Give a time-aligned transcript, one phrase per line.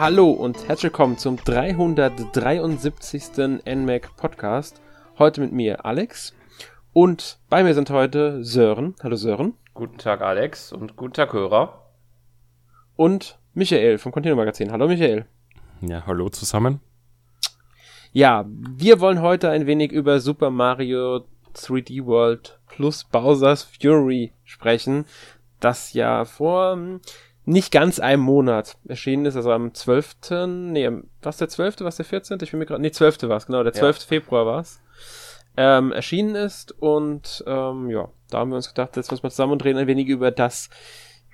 [0.00, 3.60] Hallo und herzlich willkommen zum 373.
[3.66, 4.80] NMAC Podcast.
[5.18, 6.34] Heute mit mir Alex
[6.94, 8.94] und bei mir sind heute Sören.
[9.02, 9.52] Hallo Sören.
[9.74, 11.90] Guten Tag Alex und guten Tag Hörer.
[12.96, 14.72] Und Michael vom Continuum Magazin.
[14.72, 15.26] Hallo Michael.
[15.82, 16.80] Ja, hallo zusammen.
[18.12, 25.04] Ja, wir wollen heute ein wenig über Super Mario 3D World plus Bowser's Fury sprechen,
[25.60, 27.00] das ja vor hm,
[27.44, 30.16] nicht ganz einem Monat erschienen ist, also am 12.
[30.46, 30.90] Nee,
[31.22, 32.38] was der 12., was der 14.?
[32.42, 33.22] Ich bin mir gerade, nee, 12.
[33.24, 33.98] war es, genau, der 12.
[33.98, 34.06] Ja.
[34.06, 34.80] Februar war es.
[35.56, 39.52] Ähm, erschienen ist und ähm, ja, da haben wir uns gedacht, jetzt müssen wir zusammen
[39.52, 40.70] und reden ein wenig über das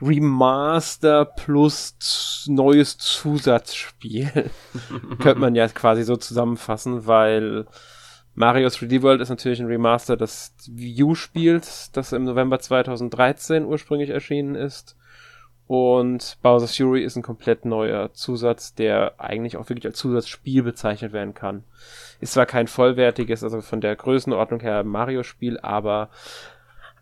[0.01, 4.51] Remaster plus neues Zusatzspiel.
[5.21, 7.67] Könnte man ja quasi so zusammenfassen, weil
[8.35, 14.11] Mario 3D World ist natürlich ein Remaster des Wii U-Spiels, das im November 2013 ursprünglich
[14.11, 14.97] erschienen ist.
[15.67, 21.13] Und Bowser's Fury ist ein komplett neuer Zusatz, der eigentlich auch wirklich als Zusatzspiel bezeichnet
[21.13, 21.65] werden kann.
[22.21, 26.11] Ist zwar kein vollwertiges, also von der Größenordnung her Mario-Spiel, aber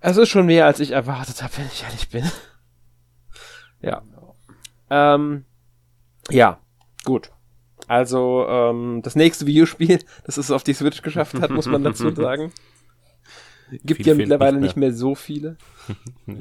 [0.01, 2.25] es ist schon mehr, als ich erwartet habe, wenn ich ehrlich bin.
[3.81, 4.01] Ja.
[4.89, 5.45] Ähm,
[6.31, 6.59] ja,
[7.05, 7.31] gut.
[7.87, 12.11] Also, ähm, das nächste Videospiel, das es auf die Switch geschafft hat, muss man dazu
[12.15, 12.51] sagen.
[13.83, 14.89] Gibt Viel ja mittlerweile nicht mehr.
[14.89, 14.99] nicht mehr.
[14.99, 15.57] so viele.
[16.27, 16.35] ja.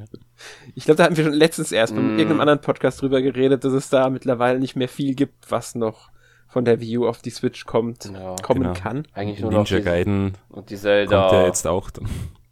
[0.76, 1.98] Ich glaube, da hatten wir schon letztens erst mm.
[1.98, 5.76] bei irgendeinem anderen Podcast drüber geredet, dass es da mittlerweile nicht mehr viel gibt, was
[5.76, 6.10] noch
[6.48, 8.74] von der Wii U auf die Switch kommt, ja, kommen genau.
[8.74, 9.08] kann.
[9.14, 11.22] Eigentlich nur Ninja noch Gaiden und die Zelda.
[11.22, 12.08] Kommt ja jetzt auch dann.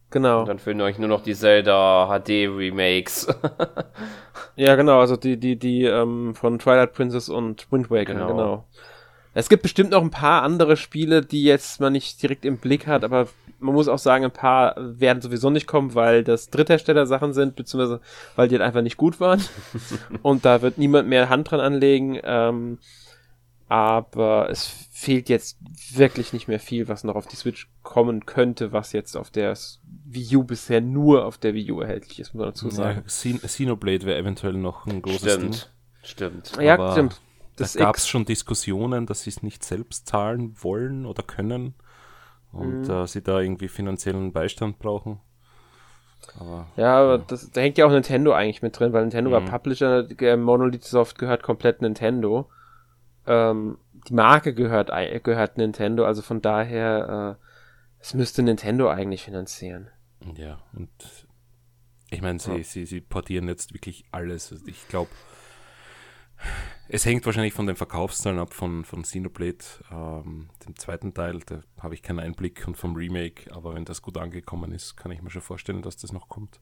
[0.10, 0.42] Genau.
[0.42, 3.28] Und dann fehlen euch nur noch die Zelda HD Remakes.
[4.56, 8.28] ja, genau, also die, die, die ähm, von Twilight Princess und Wind Waker, genau.
[8.28, 8.66] genau.
[9.34, 12.88] Es gibt bestimmt noch ein paar andere Spiele, die jetzt man nicht direkt im Blick
[12.88, 13.28] hat, aber
[13.62, 18.02] man muss auch sagen, ein paar werden sowieso nicht kommen, weil das Dritthersteller-Sachen sind, beziehungsweise
[18.36, 19.42] weil die halt einfach nicht gut waren.
[20.22, 22.20] und da wird niemand mehr Hand dran anlegen.
[22.24, 22.80] Ähm,
[23.72, 25.58] aber es fehlt jetzt
[25.94, 29.56] wirklich nicht mehr viel, was noch auf die Switch kommen könnte, was jetzt auf der
[30.06, 33.04] Wii U bisher nur auf der Wii U erhältlich ist, muss man dazu sagen.
[33.08, 35.62] Ja, Xenoblade wäre eventuell noch ein großes stimmt, Ding.
[36.04, 36.52] Stimmt.
[36.60, 37.22] Ja, aber stimmt.
[37.56, 41.74] Das da gab es schon Diskussionen, dass sie es nicht selbst zahlen wollen oder können
[42.52, 42.90] und mhm.
[42.90, 45.20] äh, sie da irgendwie finanziellen Beistand brauchen.
[46.40, 47.26] Aber, ja, aber ja.
[47.28, 49.34] Das, da hängt ja auch Nintendo eigentlich mit drin, weil Nintendo mhm.
[49.34, 50.08] war Publisher,
[50.38, 52.50] Monolith Soft gehört komplett Nintendo.
[53.26, 54.92] Ähm, die Marke gehört,
[55.24, 57.46] gehört Nintendo, also von daher, äh,
[58.00, 59.90] es müsste Nintendo eigentlich finanzieren.
[60.36, 60.90] Ja, und
[62.10, 62.64] ich meine, sie, ja.
[62.64, 64.52] sie, sie portieren jetzt wirklich alles.
[64.52, 65.10] Also ich glaube,
[66.94, 71.40] es hängt wahrscheinlich von den Verkaufszahlen ab von, von Xenoblade, ähm, dem zweiten Teil.
[71.46, 75.12] Da habe ich keinen Einblick und vom Remake, aber wenn das gut angekommen ist, kann
[75.12, 76.60] ich mir schon vorstellen, dass das noch kommt.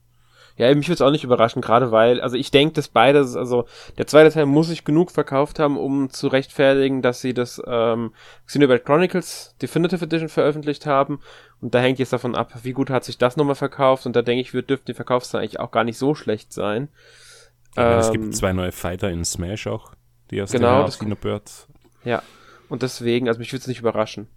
[0.56, 3.66] Ja, mich würde es auch nicht überraschen, gerade weil, also ich denke, dass beides, also
[3.97, 8.13] der zweite Teil muss sich genug verkauft haben, um zu rechtfertigen, dass sie das ähm,
[8.45, 11.22] Xenoblade Chronicles Definitive Edition veröffentlicht haben.
[11.62, 14.06] Und da hängt jetzt davon ab, wie gut hat sich das nochmal verkauft.
[14.06, 16.89] Und da denke ich, wird, dürften die Verkaufszahlen eigentlich auch gar nicht so schlecht sein.
[17.78, 19.94] Ähm, es gibt ähm, zwei neue Fighter in Smash auch,
[20.31, 21.52] die aus genau, der Xenoblade.
[22.03, 22.24] Ja,
[22.69, 24.28] und deswegen, also mich würde es nicht überraschen.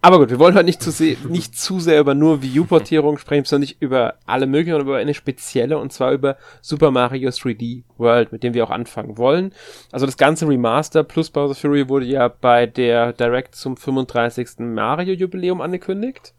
[0.00, 3.18] Aber gut, wir wollen heute nicht zu, sehr, nicht zu sehr über nur Wii U-Portierung
[3.18, 7.28] sprechen, sondern nicht über alle möglichen, sondern über eine spezielle, und zwar über Super Mario
[7.30, 9.52] 3D World, mit dem wir auch anfangen wollen.
[9.90, 14.60] Also das ganze Remaster plus Bowser Fury wurde ja bei der Direct zum 35.
[14.60, 16.32] Mario-Jubiläum angekündigt.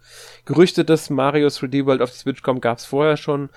[0.46, 3.50] Gerüchte, dass Mario 3D World auf die Switch kommt, gab es vorher schon.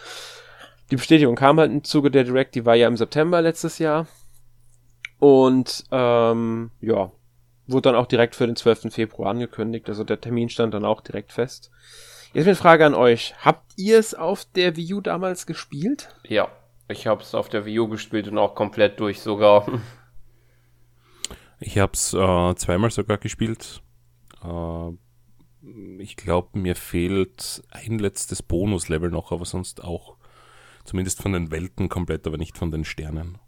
[0.91, 4.06] Die Bestätigung kam halt im Zuge der Direct, die war ja im September letztes Jahr.
[5.19, 7.11] Und ähm, ja,
[7.67, 8.93] wurde dann auch direkt für den 12.
[8.93, 9.89] Februar angekündigt.
[9.89, 11.71] Also der Termin stand dann auch direkt fest.
[12.34, 13.34] Jetzt eine Frage an euch.
[13.44, 16.15] Habt ihr es auf der Wii U damals gespielt?
[16.25, 16.49] Ja,
[16.89, 19.67] ich habe es auf der Wii U gespielt und auch komplett durch sogar.
[21.61, 23.81] Ich habe es äh, zweimal sogar gespielt.
[24.43, 24.91] Äh,
[25.99, 30.13] ich glaube, mir fehlt ein letztes Bonuslevel noch, aber sonst auch
[30.84, 33.38] zumindest von den Welten komplett, aber nicht von den Sternen.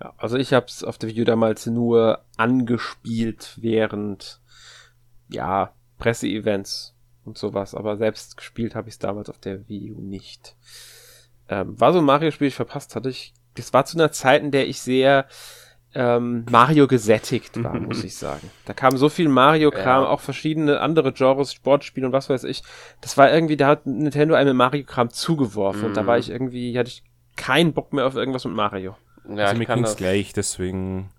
[0.00, 4.40] Ja, also ich habe es auf der Video damals nur angespielt während
[5.28, 6.94] ja Presseevents
[7.24, 10.56] und sowas, aber selbst gespielt habe ich es damals auf der Wii U nicht.
[11.48, 13.10] Ähm, war so ein Mario-Spiel, ich verpasst hatte.
[13.10, 15.26] Ich, das war zu einer Zeit, in der ich sehr
[15.94, 18.50] ähm, Mario gesättigt war, muss ich sagen.
[18.64, 20.08] Da kam so viel Mario-Kram, ja.
[20.08, 22.62] auch verschiedene andere Genres, Sportspiele und was weiß ich.
[23.00, 25.86] Das war irgendwie, da hat Nintendo einem Mario-Kram zugeworfen mm.
[25.86, 26.20] und da war mhm.
[26.20, 27.04] ich irgendwie, hatte ich
[27.36, 28.96] keinen Bock mehr auf irgendwas mit Mario.
[29.28, 31.10] Ja, also mir ging es gleich, deswegen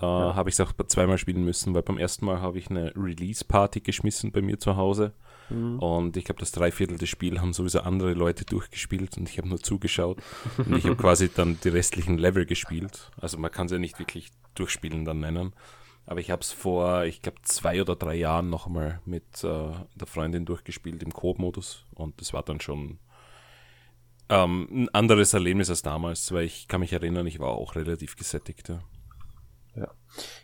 [0.00, 0.34] äh, ja.
[0.34, 3.80] habe ich es auch zweimal spielen müssen, weil beim ersten Mal habe ich eine Release-Party
[3.80, 5.12] geschmissen bei mir zu Hause.
[5.50, 5.78] Mhm.
[5.78, 9.48] Und ich glaube, das Dreiviertel des Spiels haben sowieso andere Leute durchgespielt und ich habe
[9.48, 10.18] nur zugeschaut.
[10.56, 13.10] und ich habe quasi dann die restlichen Level gespielt.
[13.20, 15.52] Also man kann es ja nicht wirklich durchspielen dann nennen.
[16.06, 20.06] Aber ich habe es vor, ich glaube, zwei oder drei Jahren nochmal mit äh, der
[20.06, 21.84] Freundin durchgespielt im Coop-Modus.
[21.94, 22.98] Und das war dann schon
[24.28, 28.16] ähm, ein anderes Erlebnis als damals, weil ich kann mich erinnern, ich war auch relativ
[28.16, 28.68] gesättigt.
[28.68, 28.80] Ja.
[29.74, 29.88] Ja,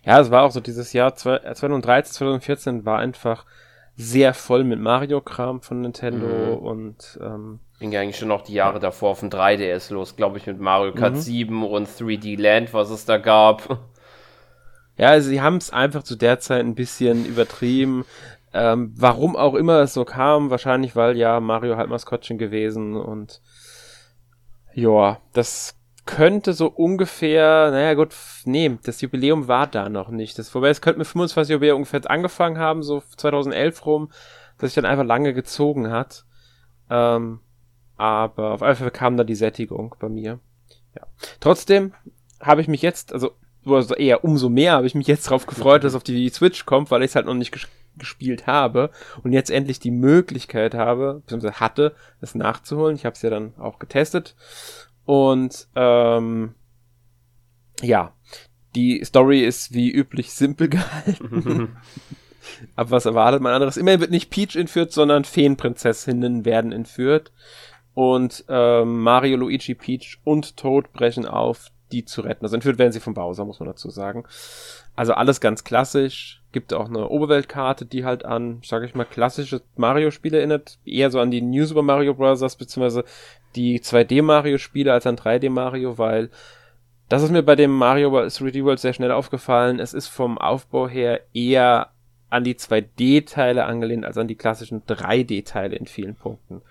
[0.04, 3.46] ja es war auch so dieses Jahr 2013, 2014 war einfach
[3.96, 6.66] sehr voll mit Mario-Kram von Nintendo mhm.
[6.66, 10.38] und ähm, ging ja eigentlich schon noch die Jahre davor auf dem 3DS los, glaube
[10.38, 11.20] ich, mit Mario Kart mhm.
[11.20, 13.80] 7 und 3D Land, was es da gab.
[14.98, 18.06] Ja, also sie haben es einfach zu der Zeit ein bisschen übertrieben.
[18.54, 23.42] Ähm, warum auch immer es so kam, wahrscheinlich weil ja Mario halt Maskottchen gewesen und
[24.72, 25.76] ja, das
[26.06, 28.14] könnte so ungefähr, naja gut,
[28.44, 30.38] nee, das Jubiläum war da noch nicht.
[30.38, 34.10] Das, wobei es könnte mit 25 Jubiläum ungefähr angefangen haben, so 2011 rum,
[34.58, 36.24] dass sich dann einfach lange gezogen hat.
[36.88, 37.40] Ähm,
[37.96, 40.38] aber auf Fall kam da die Sättigung bei mir.
[40.94, 41.06] Ja.
[41.40, 41.92] Trotzdem
[42.40, 43.32] habe ich mich jetzt, also,
[43.66, 46.90] also eher umso mehr habe ich mich jetzt darauf gefreut, dass auf die Switch kommt,
[46.90, 47.66] weil ich es halt noch nicht ges
[47.98, 48.90] gespielt habe
[49.24, 52.94] und jetzt endlich die Möglichkeit habe, beziehungsweise hatte, es nachzuholen.
[52.94, 54.36] Ich habe es ja dann auch getestet
[55.06, 56.54] und ähm,
[57.80, 58.12] ja,
[58.74, 61.76] die Story ist wie üblich simpel gehalten.
[62.74, 63.76] Aber was erwartet man anderes?
[63.76, 67.32] Immerhin wird nicht Peach entführt, sondern Feenprinzessinnen werden entführt.
[67.94, 72.44] Und ähm, Mario, Luigi, Peach und Toad brechen auf, die zu retten.
[72.44, 74.24] Also entführt werden sie von Bowser, muss man dazu sagen.
[74.94, 76.42] Also alles ganz klassisch.
[76.52, 80.78] Gibt auch eine Oberweltkarte, die halt an, sage ich mal, klassische Mario-Spiele erinnert.
[80.84, 82.40] Eher so an die New Super Mario Bros.
[82.56, 83.04] beziehungsweise
[83.56, 86.30] die 2D-Mario-Spiele als an 3D-Mario, weil
[87.08, 89.78] das ist mir bei dem Mario 3D World sehr schnell aufgefallen.
[89.78, 91.92] Es ist vom Aufbau her eher
[92.28, 96.62] an die 2D-Teile angelehnt als an die klassischen 3D-Teile in vielen Punkten.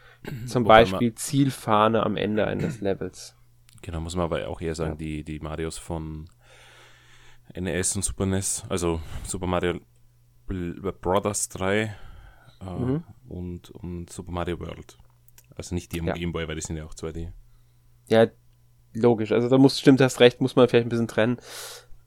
[0.48, 3.36] Zum Wobei Beispiel Zielfahne am Ende eines Levels.
[3.82, 4.98] Genau, muss man aber auch eher sagen, ja.
[4.98, 6.28] die, die Marios von
[7.56, 9.80] NES und Super NES, also Super Mario
[10.48, 11.96] Brothers 3
[12.62, 13.04] äh, mhm.
[13.30, 14.98] und, und Super Mario World.
[15.58, 16.14] Also nicht die im ja.
[16.14, 17.30] Gameboy, weil die sind ja auch 2D.
[18.08, 18.28] Ja,
[18.94, 19.32] logisch.
[19.32, 21.38] Also da muss, stimmt, hast recht, muss man vielleicht ein bisschen trennen.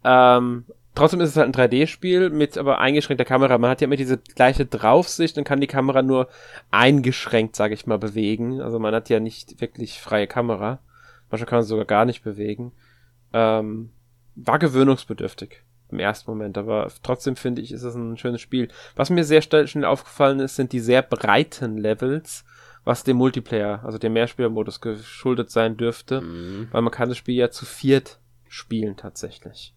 [0.05, 0.65] Ähm,
[0.95, 3.59] trotzdem ist es halt ein 3D-Spiel mit aber eingeschränkter Kamera.
[3.59, 6.29] Man hat ja immer diese gleiche Draufsicht und kann die Kamera nur
[6.71, 8.61] eingeschränkt, sage ich mal, bewegen.
[8.61, 10.81] Also man hat ja nicht wirklich freie Kamera.
[11.31, 12.73] Manchmal kann man sogar gar nicht bewegen.
[13.33, 13.91] Ähm,
[14.35, 18.69] war gewöhnungsbedürftig im ersten Moment, aber trotzdem finde ich, ist es ein schönes Spiel.
[18.95, 22.45] Was mir sehr schnell aufgefallen ist, sind die sehr breiten Levels
[22.85, 26.69] was dem Multiplayer, also dem Mehrspielermodus geschuldet sein dürfte, mhm.
[26.71, 29.75] weil man kann das Spiel ja zu viert spielen tatsächlich.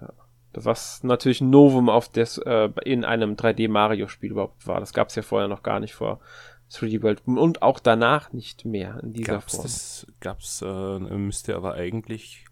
[0.00, 0.12] Ja.
[0.52, 4.80] Was natürlich ein Novum auf das, äh, in einem 3D Mario Spiel überhaupt war.
[4.80, 6.20] Das gab es ja vorher noch gar nicht vor
[6.72, 9.62] 3D World und auch danach nicht mehr in dieser gab's Form.
[9.62, 12.43] Das gab's, äh, müsste aber eigentlich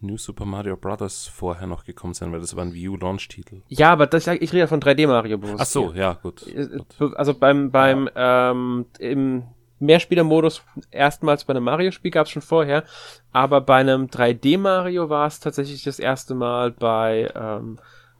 [0.00, 1.26] New Super Mario Bros.
[1.26, 3.62] vorher noch gekommen sein, weil das war ein Wii U Launch-Titel.
[3.68, 5.58] Ja, aber das, ich rede von 3D Mario Bros.
[5.58, 6.02] Ach so, hier.
[6.02, 6.68] ja, gut, äh.
[7.14, 8.50] Also beim, beim, ja.
[8.50, 9.44] ähm, im
[9.78, 12.84] Mehrspielermodus erstmals bei einem Mario-Spiel gab es schon vorher,
[13.32, 17.78] aber bei einem 3D Mario war es tatsächlich das erste Mal bei ähm,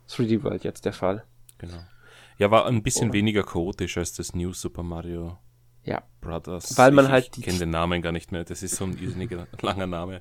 [0.08, 1.24] 3D World jetzt der Fall.
[1.58, 1.78] Genau.
[2.38, 3.12] Ja, war ein bisschen oh.
[3.14, 5.38] weniger chaotisch als das New Super Mario
[5.84, 6.02] ja.
[6.20, 6.76] Brothers.
[6.76, 8.44] Weil man halt ich, ich kenne den Namen gar nicht mehr.
[8.44, 10.20] Das ist so ein irrsinniger langer Name.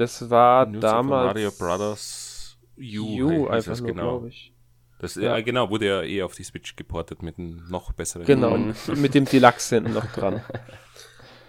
[0.00, 1.34] Das war New damals.
[1.34, 4.02] Mario Brothers U, U einfach nur, genau.
[4.12, 4.54] glaube ich.
[4.98, 5.36] Das, ja.
[5.36, 8.24] äh, genau, wurde ja eh auf die Switch geportet mit einem noch besseren.
[8.24, 8.56] Genau,
[8.96, 10.42] mit dem Deluxe hinten noch dran.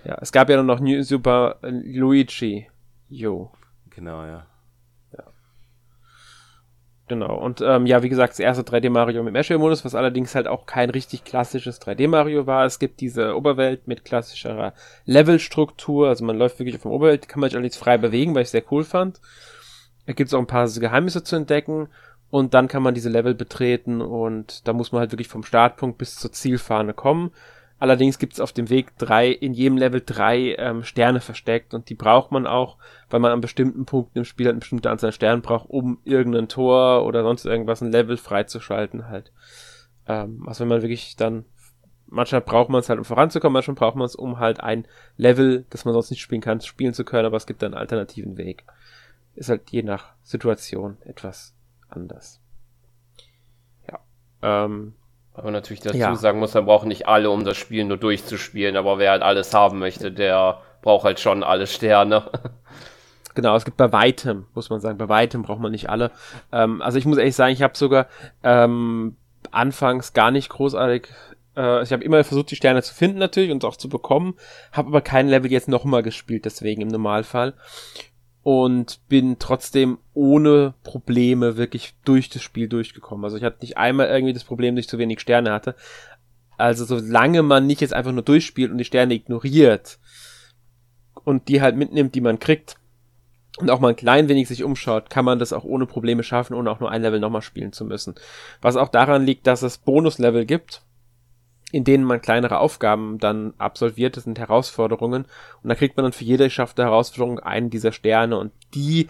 [0.03, 2.67] Ja, es gab ja noch New Super Luigi
[3.11, 3.49] U.
[3.91, 4.47] Genau, ja.
[7.11, 10.47] Genau, und ähm, ja, wie gesagt, das erste 3D Mario mit Mesh-Modus, was allerdings halt
[10.47, 12.65] auch kein richtig klassisches 3D Mario war.
[12.65, 17.41] Es gibt diese Oberwelt mit klassischerer Levelstruktur, also man läuft wirklich auf der Oberwelt, kann
[17.41, 19.19] man sich allerdings frei bewegen, weil ich sehr cool fand.
[20.05, 21.89] Da gibt es auch ein paar Geheimnisse zu entdecken
[22.29, 25.97] und dann kann man diese Level betreten und da muss man halt wirklich vom Startpunkt
[25.97, 27.31] bis zur Zielfahne kommen.
[27.81, 31.89] Allerdings gibt es auf dem Weg drei, in jedem Level drei ähm, Sterne versteckt und
[31.89, 32.77] die braucht man auch,
[33.09, 36.47] weil man an bestimmten Punkten im Spiel halt eine bestimmte Anzahl Sternen braucht, um irgendein
[36.47, 39.31] Tor oder sonst irgendwas ein Level freizuschalten halt.
[40.05, 41.43] Ähm, also wenn man wirklich dann,
[42.05, 44.85] manchmal braucht man es halt, um voranzukommen, manchmal braucht man es, um halt ein
[45.17, 47.81] Level, das man sonst nicht spielen kann, spielen zu können, aber es gibt dann einen
[47.81, 48.63] alternativen Weg.
[49.33, 51.55] Ist halt je nach Situation etwas
[51.89, 52.39] anders.
[53.89, 53.99] Ja.
[54.43, 54.93] Ähm,
[55.33, 56.15] aber natürlich dazu ja.
[56.15, 59.53] sagen muss, man braucht nicht alle, um das Spiel nur durchzuspielen, aber wer halt alles
[59.53, 62.23] haben möchte, der braucht halt schon alle Sterne.
[63.33, 66.11] Genau, es gibt bei weitem, muss man sagen, bei weitem braucht man nicht alle.
[66.51, 68.07] Ähm, also ich muss ehrlich sagen, ich habe sogar
[68.43, 69.15] ähm,
[69.51, 71.07] anfangs gar nicht großartig
[71.55, 74.35] äh, ich habe immer versucht, die Sterne zu finden natürlich und auch zu bekommen,
[74.71, 77.53] habe aber kein Level jetzt nochmal gespielt, deswegen im Normalfall.
[78.43, 83.23] Und bin trotzdem ohne Probleme wirklich durch das Spiel durchgekommen.
[83.23, 85.75] Also ich hatte nicht einmal irgendwie das Problem, dass ich zu wenig Sterne hatte.
[86.57, 89.99] Also solange man nicht jetzt einfach nur durchspielt und die Sterne ignoriert
[91.23, 92.77] und die halt mitnimmt, die man kriegt,
[93.57, 96.53] und auch mal ein klein wenig sich umschaut, kann man das auch ohne Probleme schaffen,
[96.53, 98.15] ohne auch nur ein Level nochmal spielen zu müssen.
[98.61, 100.83] Was auch daran liegt, dass es Bonuslevel gibt,
[101.71, 105.25] in denen man kleinere Aufgaben dann absolviert, das sind Herausforderungen.
[105.63, 108.37] Und da kriegt man dann für jede geschaffte Herausforderung einen dieser Sterne.
[108.37, 109.07] Und die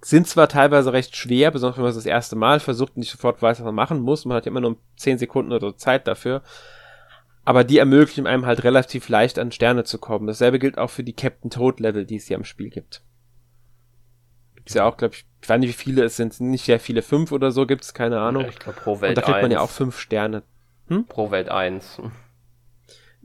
[0.00, 3.10] sind zwar teilweise recht schwer, besonders wenn man es das erste Mal versucht und nicht
[3.10, 5.72] sofort weiß, was man machen muss, man hat ja immer nur 10 Sekunden oder so
[5.72, 6.42] Zeit dafür,
[7.44, 10.26] aber die ermöglichen einem halt relativ leicht an Sterne zu kommen.
[10.26, 13.02] Dasselbe gilt auch für die Captain Toad Level, die es ja im Spiel gibt.
[14.66, 17.02] Ist ja auch, glaube ich, ich weiß nicht, wie viele es sind, nicht sehr viele,
[17.02, 18.42] fünf oder so gibt es, keine Ahnung.
[18.42, 20.42] Ja, ich glaube, pro Welt Und da kriegt man ja auch fünf Sterne
[20.88, 21.06] hm?
[21.06, 22.00] Pro Welt 1.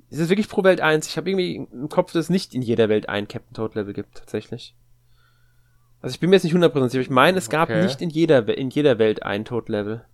[0.10, 1.08] Ist es wirklich pro Welt 1?
[1.08, 3.94] Ich habe irgendwie im Kopf, dass es nicht in jeder Welt ein Captain Toad Level
[3.94, 4.76] gibt, tatsächlich.
[6.02, 7.02] Also ich bin mir jetzt nicht 100% sicher.
[7.02, 7.84] Ich meine, es gab okay.
[7.84, 10.06] nicht in jeder, in jeder Welt ein Toad Level.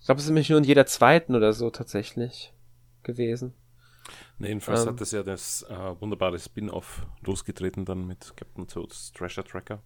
[0.00, 2.52] Ich glaube, es ist nämlich nur in jeder zweiten oder so tatsächlich
[3.02, 3.54] gewesen.
[4.38, 9.12] Nee, jedenfalls ähm, hat das ja das äh, wunderbare Spin-off losgetreten dann mit Captain Toads
[9.12, 9.82] Treasure Tracker.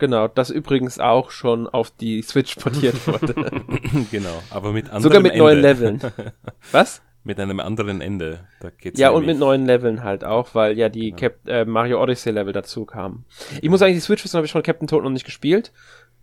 [0.00, 3.34] Genau, das übrigens auch schon auf die Switch portiert wurde.
[4.10, 5.44] genau, aber mit anderen Sogar mit Ende.
[5.44, 6.00] neuen Leveln.
[6.72, 7.02] Was?
[7.22, 8.48] Mit einem anderen Ende.
[8.60, 11.16] Da geht's ja, und mit neuen Leveln halt auch, weil ja die genau.
[11.18, 13.26] Cap äh, Mario Odyssey Level dazu kamen.
[13.60, 15.70] Ich muss sagen, die Switch-Version habe ich von Captain Toad noch nicht gespielt.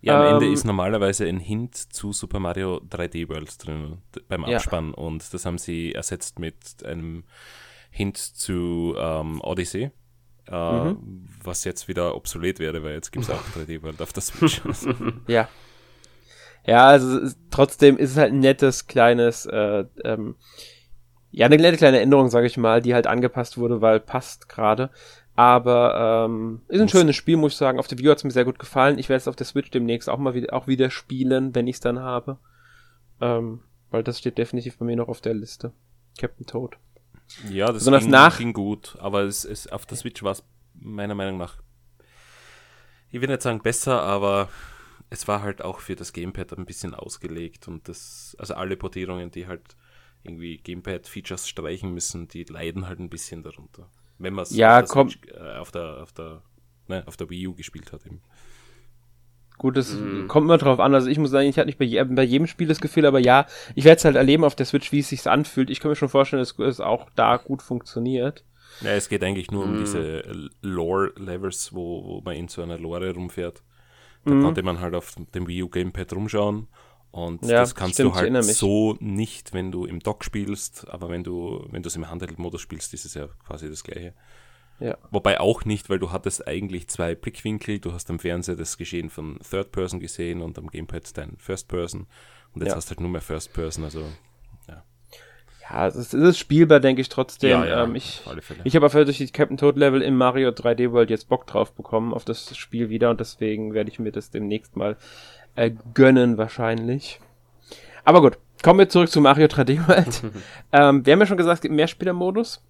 [0.00, 4.44] Ja, am ähm, Ende ist normalerweise ein Hint zu Super Mario 3D World drin beim
[4.44, 5.04] Abspann ja.
[5.04, 7.22] und das haben sie ersetzt mit einem
[7.90, 9.92] Hint zu ähm, Odyssey.
[10.50, 11.28] Uh, mhm.
[11.42, 14.62] was jetzt wieder obsolet wäre, weil jetzt gibt es auch 3D World auf der Switch.
[15.26, 15.48] ja.
[16.66, 20.36] Ja, also trotzdem ist es halt ein nettes, kleines, äh, ähm,
[21.30, 24.90] ja, eine nette kleine Änderung, sage ich mal, die halt angepasst wurde, weil passt gerade.
[25.34, 26.90] Aber ähm, ist ein muss.
[26.90, 27.78] schönes Spiel, muss ich sagen.
[27.78, 28.98] Auf der View hat es mir sehr gut gefallen.
[28.98, 31.76] Ich werde es auf der Switch demnächst auch mal wieder, auch wieder spielen, wenn ich
[31.76, 32.38] es dann habe.
[33.20, 35.72] Ähm, weil das steht definitiv bei mir noch auf der Liste.
[36.18, 36.76] Captain Toad.
[37.50, 40.42] Ja, das ging, nach ging gut, aber es, es, auf der Switch war es
[40.74, 41.58] meiner Meinung nach,
[43.10, 44.48] ich will nicht sagen besser, aber
[45.10, 49.30] es war halt auch für das Gamepad ein bisschen ausgelegt und das, also alle Portierungen,
[49.30, 49.76] die halt
[50.22, 53.90] irgendwie Gamepad-Features streichen müssen, die leiden halt ein bisschen darunter.
[54.18, 54.94] Wenn man es ja, auf,
[55.26, 56.42] äh, auf, der, auf, der,
[56.88, 58.20] ne, auf der Wii U gespielt hat eben.
[59.58, 60.28] Gut, das mm.
[60.28, 60.94] kommt immer drauf an.
[60.94, 63.18] Also ich muss sagen, ich hatte nicht bei, je bei jedem Spiel das Gefühl, aber
[63.18, 65.68] ja, ich werde es halt erleben auf der Switch, wie es sich anfühlt.
[65.68, 68.44] Ich kann mir schon vorstellen, dass es auch da gut funktioniert.
[68.80, 69.70] Ja, es geht eigentlich nur mm.
[69.70, 70.22] um diese
[70.62, 73.62] Lore-Levels, wo, wo man in so einer Lore rumfährt.
[74.24, 74.42] Da mm.
[74.42, 76.68] konnte man halt auf dem Wii U Gamepad rumschauen.
[77.10, 81.08] Und ja, das kannst stimmt, du halt so nicht, wenn du im Dock spielst, aber
[81.08, 84.14] wenn du, wenn du es im Handheld-Modus spielst, ist es ja quasi das gleiche.
[84.80, 84.96] Ja.
[85.10, 87.80] Wobei auch nicht, weil du hattest eigentlich zwei Blickwinkel.
[87.80, 91.68] Du hast am Fernseher das Geschehen von Third Person gesehen und am Gamepad dein First
[91.68, 92.06] Person.
[92.54, 92.76] Und jetzt ja.
[92.76, 94.04] hast du halt nur mehr First Person, also
[94.68, 94.84] ja.
[95.68, 97.50] Ja, es ist, es ist spielbar, denke ich trotzdem.
[97.50, 98.22] Ja, ja, ähm, ich
[98.64, 101.72] ich habe auf durch die Captain Toad Level im Mario 3D World jetzt Bock drauf
[101.72, 104.96] bekommen auf das Spiel wieder und deswegen werde ich mir das demnächst mal
[105.56, 107.20] äh, gönnen wahrscheinlich.
[108.04, 110.22] Aber gut, kommen wir zurück zu Mario 3D World.
[110.72, 112.62] ähm, wir haben ja schon gesagt, es gibt Mehrspielermodus.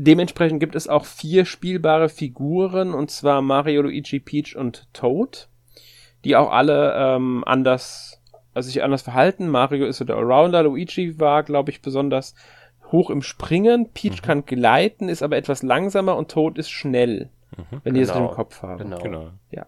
[0.00, 5.48] Dementsprechend gibt es auch vier spielbare Figuren, und zwar Mario, Luigi, Peach und Toad,
[6.24, 8.22] die auch alle ähm, anders,
[8.54, 9.48] also sich anders verhalten.
[9.48, 12.36] Mario ist so der Allrounder, Luigi war, glaube ich, besonders
[12.92, 14.26] hoch im Springen, Peach mhm.
[14.26, 18.16] kann gleiten, ist aber etwas langsamer und Toad ist schnell, mhm, wenn genau, die das
[18.16, 18.78] im Kopf haben.
[18.78, 18.98] Genau.
[19.02, 19.30] genau.
[19.50, 19.66] Ja.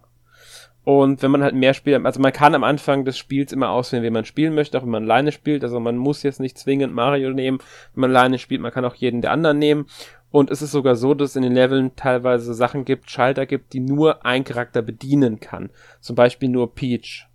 [0.83, 4.03] Und wenn man halt mehr spielt, also man kann am Anfang des Spiels immer auswählen,
[4.03, 5.63] wie man spielen möchte, auch wenn man alleine spielt.
[5.63, 7.59] Also man muss jetzt nicht zwingend Mario nehmen,
[7.93, 9.85] wenn man alleine spielt, man kann auch jeden der anderen nehmen.
[10.31, 13.73] Und es ist sogar so, dass es in den Leveln teilweise Sachen gibt, Schalter gibt,
[13.73, 15.69] die nur ein Charakter bedienen kann.
[15.99, 17.27] Zum Beispiel nur Peach.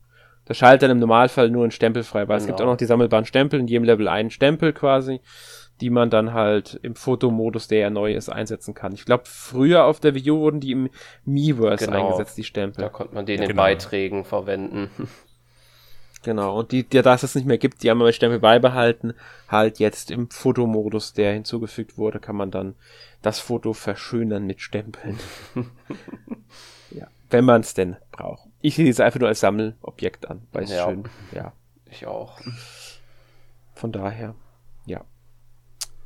[0.48, 2.36] Der Schalter im Normalfall nur ein Stempel frei, weil genau.
[2.38, 2.70] es gibt genau.
[2.70, 5.20] auch noch die sammelbaren Stempel, in jedem Level einen Stempel quasi,
[5.80, 8.94] die man dann halt im Fotomodus, der ja neu ist, einsetzen kann.
[8.94, 10.88] Ich glaube, früher auf der Wii U wurden die im
[11.24, 12.06] Miiverse genau.
[12.06, 12.82] eingesetzt, die Stempel.
[12.82, 13.62] Da konnte man den in genau.
[13.62, 14.90] Beiträgen verwenden.
[16.26, 19.14] Genau, und die, die, da es das nicht mehr gibt, die haben wir Stempel beibehalten.
[19.46, 22.74] Halt jetzt im Fotomodus, der hinzugefügt wurde, kann man dann
[23.22, 25.20] das Foto verschönern mit Stempeln.
[26.90, 28.48] ja, wenn man es denn braucht.
[28.60, 30.88] Ich sehe es einfach nur als Sammelobjekt an, weil es ja.
[30.88, 31.52] schön, ja.
[31.88, 32.40] Ich auch.
[33.76, 34.34] Von daher,
[34.84, 35.04] ja.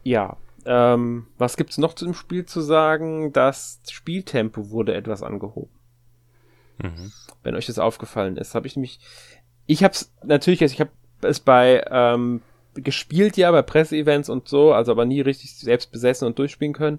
[0.02, 0.36] Ja.
[0.66, 3.32] ähm, was gibt's noch zu dem Spiel zu sagen?
[3.32, 5.80] Das Spieltempo wurde etwas angehoben.
[6.82, 7.10] Mhm.
[7.42, 9.00] Wenn euch das aufgefallen ist, habe ich mich,
[9.70, 10.90] ich habe es natürlich, also ich habe
[11.22, 12.42] es bei ähm,
[12.74, 16.98] gespielt ja bei Presseevents und so, also aber nie richtig selbst besessen und durchspielen können.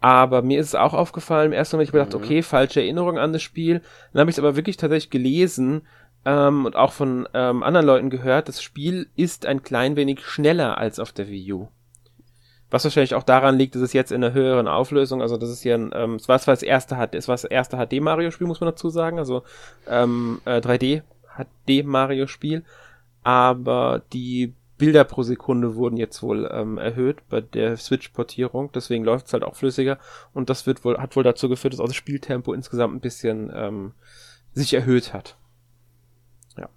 [0.00, 2.24] Aber mir ist es auch aufgefallen, ersten Moment, ich habe gedacht, mhm.
[2.24, 3.82] okay, falsche Erinnerung an das Spiel.
[4.12, 5.82] Dann habe ich es aber wirklich tatsächlich gelesen
[6.24, 10.78] ähm, und auch von ähm, anderen Leuten gehört, das Spiel ist ein klein wenig schneller
[10.78, 11.68] als auf der Wii U.
[12.70, 15.64] Was wahrscheinlich auch daran liegt, dass es jetzt in einer höheren Auflösung, also das ist
[15.64, 18.30] ja ein, ähm, es war zwar das erste HD, es war das erste HD Mario
[18.30, 19.42] Spiel, muss man dazu sagen, also
[19.88, 21.02] ähm, äh, 3D
[21.38, 22.64] HD Mario Spiel,
[23.22, 29.26] aber die Bilder pro Sekunde wurden jetzt wohl ähm, erhöht bei der Switch-Portierung, deswegen läuft
[29.26, 29.98] es halt auch flüssiger
[30.32, 33.50] und das wird wohl, hat wohl dazu geführt, dass auch das Spieltempo insgesamt ein bisschen
[33.52, 33.92] ähm,
[34.52, 35.36] sich erhöht hat.
[36.56, 36.68] Ja.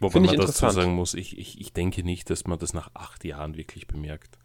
[0.00, 3.24] Wobei man dazu sagen muss, ich, ich, ich denke nicht, dass man das nach acht
[3.24, 4.36] Jahren wirklich bemerkt.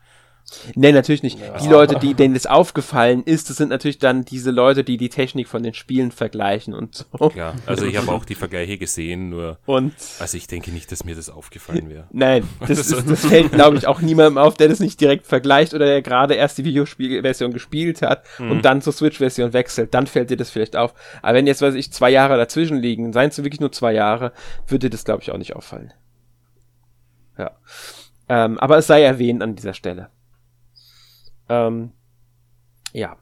[0.75, 1.39] Nee, natürlich nicht.
[1.39, 1.58] Ja.
[1.58, 5.10] Die Leute, die denen das aufgefallen ist, das sind natürlich dann diese Leute, die die
[5.10, 7.32] Technik von den Spielen vergleichen und so.
[7.36, 9.60] Ja, also ich habe auch die Vergleiche gesehen, nur.
[9.66, 9.94] Und.
[10.20, 12.06] Also ich denke nicht, dass mir das aufgefallen wäre.
[12.12, 15.74] Nein, das, ist, das fällt, glaube ich, auch niemandem auf, der das nicht direkt vergleicht
[15.74, 18.51] oder der gerade erst die Videospielversion gespielt hat mhm.
[18.51, 19.94] und dann zur Switch-Version wechselt.
[19.94, 20.94] Dann fällt dir das vielleicht auf.
[21.22, 24.32] Aber wenn jetzt, weiß ich, zwei Jahre dazwischen liegen, seien es wirklich nur zwei Jahre,
[24.66, 25.94] würde dir das, glaube ich, auch nicht auffallen.
[27.38, 27.51] Ja.
[28.30, 30.10] Ähm, aber es sei erwähnt an dieser Stelle.
[31.50, 31.92] Ähm,
[32.94, 33.18] ja.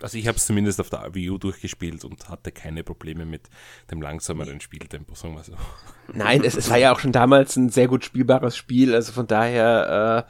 [0.00, 3.42] Also ich habe es zumindest auf der Wii U durchgespielt und hatte keine Probleme mit
[3.90, 5.52] dem langsameren Spieltempo, sagen wir so.
[6.12, 9.28] Nein, es, es war ja auch schon damals ein sehr gut spielbares Spiel, also von
[9.28, 10.26] daher,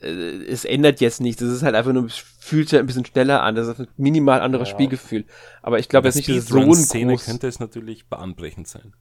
[0.00, 1.40] äh, äh es ändert jetzt nichts.
[1.40, 2.08] Es ist halt einfach nur,
[2.40, 3.54] fühlt sich ein bisschen schneller an.
[3.54, 4.74] Das ist ein minimal anderes ja.
[4.74, 5.24] Spielgefühl.
[5.62, 7.24] Aber ich glaube jetzt nicht, dass es so ein Szene groß...
[7.24, 8.92] könnte es natürlich bahnbrechend sein.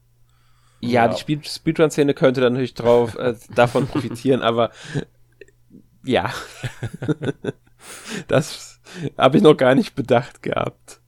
[0.82, 1.14] Ja, ja.
[1.14, 4.72] die Speedrun-Szene könnte dann natürlich drauf, äh, davon profitieren, aber
[6.04, 6.32] ja.
[8.28, 8.80] Das
[9.18, 11.02] habe ich noch gar nicht bedacht gehabt.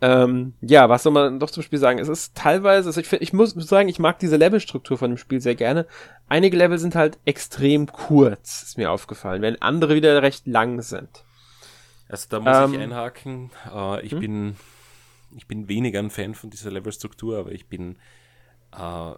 [0.00, 2.00] Ähm, ja, was soll man doch zum Spiel sagen?
[2.00, 5.16] Es ist teilweise, also ich, find, ich muss sagen, ich mag diese Levelstruktur von dem
[5.16, 5.86] Spiel sehr gerne.
[6.28, 11.24] Einige Level sind halt extrem kurz, ist mir aufgefallen, wenn andere wieder recht lang sind.
[12.08, 13.50] Also da muss ähm, ich einhaken.
[13.72, 14.20] Äh, ich hm?
[14.20, 14.56] bin
[15.36, 17.96] ich bin weniger ein Fan von dieser Levelstruktur, aber ich bin
[18.72, 19.12] äh,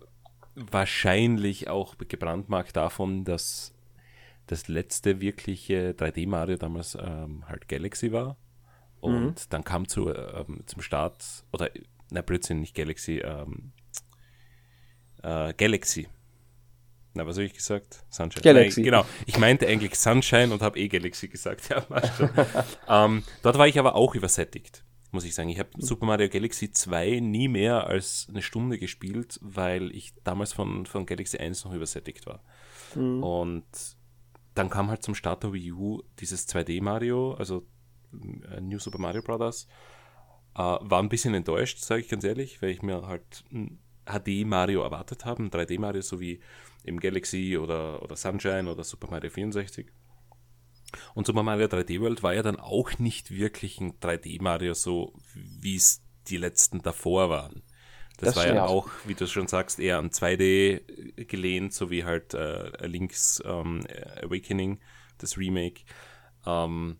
[0.54, 3.73] wahrscheinlich auch gebrandmarkt davon, dass
[4.46, 8.36] das letzte wirkliche 3D-Mario damals ähm, halt Galaxy war.
[9.00, 9.34] Und mhm.
[9.50, 11.70] dann kam zu, ähm, zum Start, oder,
[12.10, 13.72] na Blödsinn, nicht Galaxy, ähm,
[15.22, 16.08] äh, Galaxy.
[17.14, 18.04] Na, was habe ich gesagt?
[18.08, 18.42] Sunshine.
[18.42, 18.80] Galaxy.
[18.80, 19.06] Nein, genau.
[19.26, 21.68] Ich meinte eigentlich Sunshine und habe eh Galaxy gesagt.
[21.70, 21.86] Ja,
[23.04, 25.48] ähm, dort war ich aber auch übersättigt, muss ich sagen.
[25.48, 30.52] Ich habe Super Mario Galaxy 2 nie mehr als eine Stunde gespielt, weil ich damals
[30.52, 32.42] von, von Galaxy 1 noch übersättigt war.
[32.96, 33.22] Mhm.
[33.22, 33.64] Und
[34.54, 37.66] dann kam halt zum Start der Wii U dieses 2D Mario, also
[38.12, 39.66] äh, New Super Mario Bros.
[40.54, 44.46] Äh, war ein bisschen enttäuscht, sage ich ganz ehrlich, weil ich mir halt ein HD
[44.46, 46.40] Mario erwartet habe, ein 3D Mario, so wie
[46.84, 49.86] im Galaxy oder, oder Sunshine oder Super Mario 64.
[51.14, 55.14] Und Super Mario 3D World war ja dann auch nicht wirklich ein 3D Mario, so
[55.34, 57.62] wie es die letzten davor waren.
[58.18, 62.04] Das, das war ja auch, wie du schon sagst, eher an 2D gelehnt, so wie
[62.04, 63.84] halt äh, Link's ähm,
[64.22, 64.80] Awakening,
[65.18, 65.82] das Remake.
[66.46, 66.98] Ähm,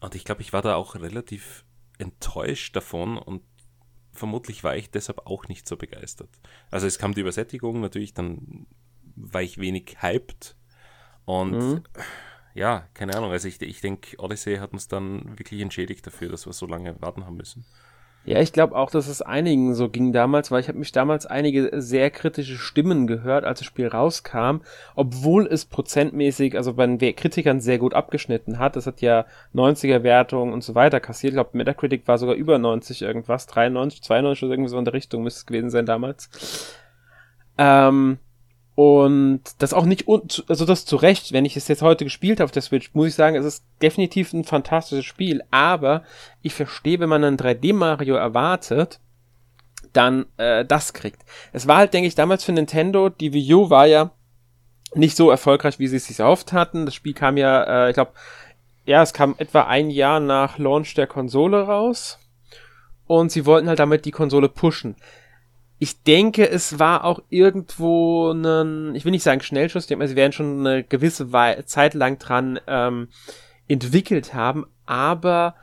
[0.00, 1.64] und ich glaube, ich war da auch relativ
[1.98, 3.42] enttäuscht davon und
[4.12, 6.30] vermutlich war ich deshalb auch nicht so begeistert.
[6.70, 8.66] Also es kam die Übersättigung, natürlich, dann
[9.16, 10.56] war ich wenig hyped
[11.24, 11.82] und mhm.
[12.54, 16.46] ja, keine Ahnung, also ich, ich denke, Odyssey hat uns dann wirklich entschädigt dafür, dass
[16.46, 17.64] wir so lange warten haben müssen.
[18.26, 21.26] Ja, ich glaube auch, dass es einigen so ging damals, weil ich habe mich damals
[21.26, 24.62] einige sehr kritische Stimmen gehört, als das Spiel rauskam,
[24.94, 28.76] obwohl es prozentmäßig, also bei den Kritikern sehr gut abgeschnitten hat.
[28.76, 31.32] Das hat ja 90er Wertungen und so weiter kassiert.
[31.32, 34.94] Ich glaube, Metacritic war sogar über 90 irgendwas, 93, 92 oder irgendwie so in der
[34.94, 36.30] Richtung müsste es gewesen sein damals.
[37.58, 38.18] Ähm,
[38.74, 42.46] und das auch nicht, also das zu Recht, wenn ich es jetzt heute gespielt habe
[42.46, 46.02] auf der Switch, muss ich sagen, es ist definitiv ein fantastisches Spiel, aber
[46.42, 48.98] ich verstehe, wenn man einen 3D-Mario erwartet,
[49.92, 51.22] dann äh, das kriegt.
[51.52, 54.10] Es war halt, denke ich, damals für Nintendo, die Wii U war ja
[54.96, 56.84] nicht so erfolgreich, wie sie es sich erhofft hatten.
[56.84, 58.12] Das Spiel kam ja, äh, ich glaube,
[58.86, 62.18] ja, es kam etwa ein Jahr nach Launch der Konsole raus.
[63.06, 64.96] Und sie wollten halt damit die Konsole pushen
[65.84, 70.08] ich denke, es war auch irgendwo ein, ich will nicht sagen Schnellschuss, ich denke mal,
[70.08, 71.28] sie werden schon eine gewisse
[71.66, 73.08] Zeit lang dran ähm,
[73.68, 75.56] entwickelt haben, aber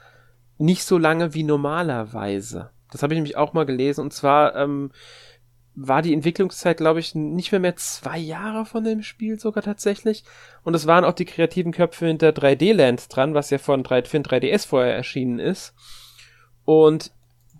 [0.60, 2.69] nicht so lange wie normalerweise.
[2.91, 4.01] Das habe ich nämlich auch mal gelesen.
[4.01, 4.91] Und zwar, ähm,
[5.73, 10.23] war die Entwicklungszeit, glaube ich, nicht mehr mehr zwei Jahre von dem Spiel sogar tatsächlich.
[10.62, 14.03] Und es waren auch die kreativen Köpfe hinter 3D Land dran, was ja von 3,
[14.03, 15.73] für ein 3DS vorher erschienen ist.
[16.63, 17.12] Und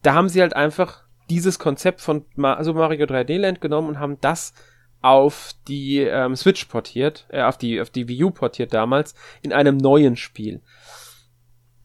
[0.04, 4.18] da haben sie halt einfach dieses Konzept von Super Mario 3D Land genommen und haben
[4.20, 4.54] das
[5.02, 9.54] auf die ähm, Switch portiert, äh, auf die auf die Wii U portiert damals in
[9.54, 10.62] einem neuen Spiel.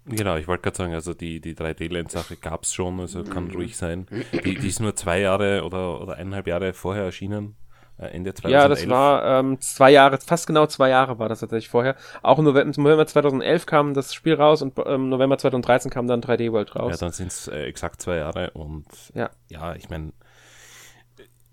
[0.05, 3.77] Genau, ich wollte gerade sagen, also die, die 3D-Lens-Sache gab es schon, also kann ruhig
[3.77, 4.07] sein.
[4.45, 7.57] Die, die ist nur zwei Jahre oder, oder eineinhalb Jahre vorher erschienen.
[7.99, 8.53] Äh, Ende 2011.
[8.53, 11.97] Ja, das war ähm, zwei Jahre, fast genau zwei Jahre war das tatsächlich vorher.
[12.23, 16.21] Auch im November 2011 kam das Spiel raus und im ähm, November 2013 kam dann
[16.21, 16.93] 3D World raus.
[16.93, 20.13] Ja, dann sind es äh, exakt zwei Jahre und ja, ja ich meine,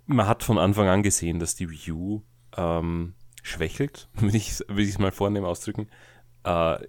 [0.06, 2.21] man hat von Anfang an gesehen, dass die Wii U
[2.58, 5.88] ähm, schwächelt, will ich es mal vornehm ausdrücken.
[6.43, 6.86] Äh,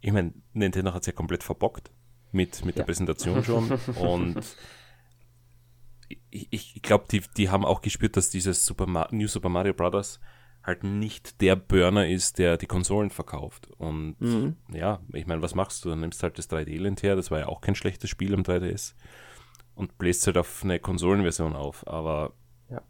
[0.00, 1.90] ich meine, Nintendo hat es ja komplett verbockt
[2.30, 2.80] mit, mit ja.
[2.80, 3.72] der Präsentation schon.
[3.96, 4.36] und
[6.30, 9.74] ich, ich glaube, die, die haben auch gespürt, dass dieses Super Ma New Super Mario
[9.74, 10.20] Bros.
[10.62, 13.68] halt nicht der Burner ist, der die Konsolen verkauft.
[13.78, 14.56] Und mhm.
[14.72, 15.90] ja, ich meine, was machst du?
[15.90, 18.94] Du nimmst halt das 3D-Land her, das war ja auch kein schlechtes Spiel am 3DS
[19.76, 21.86] und bläst halt auf eine Konsolenversion auf.
[21.86, 22.32] Aber
[22.68, 22.82] ja.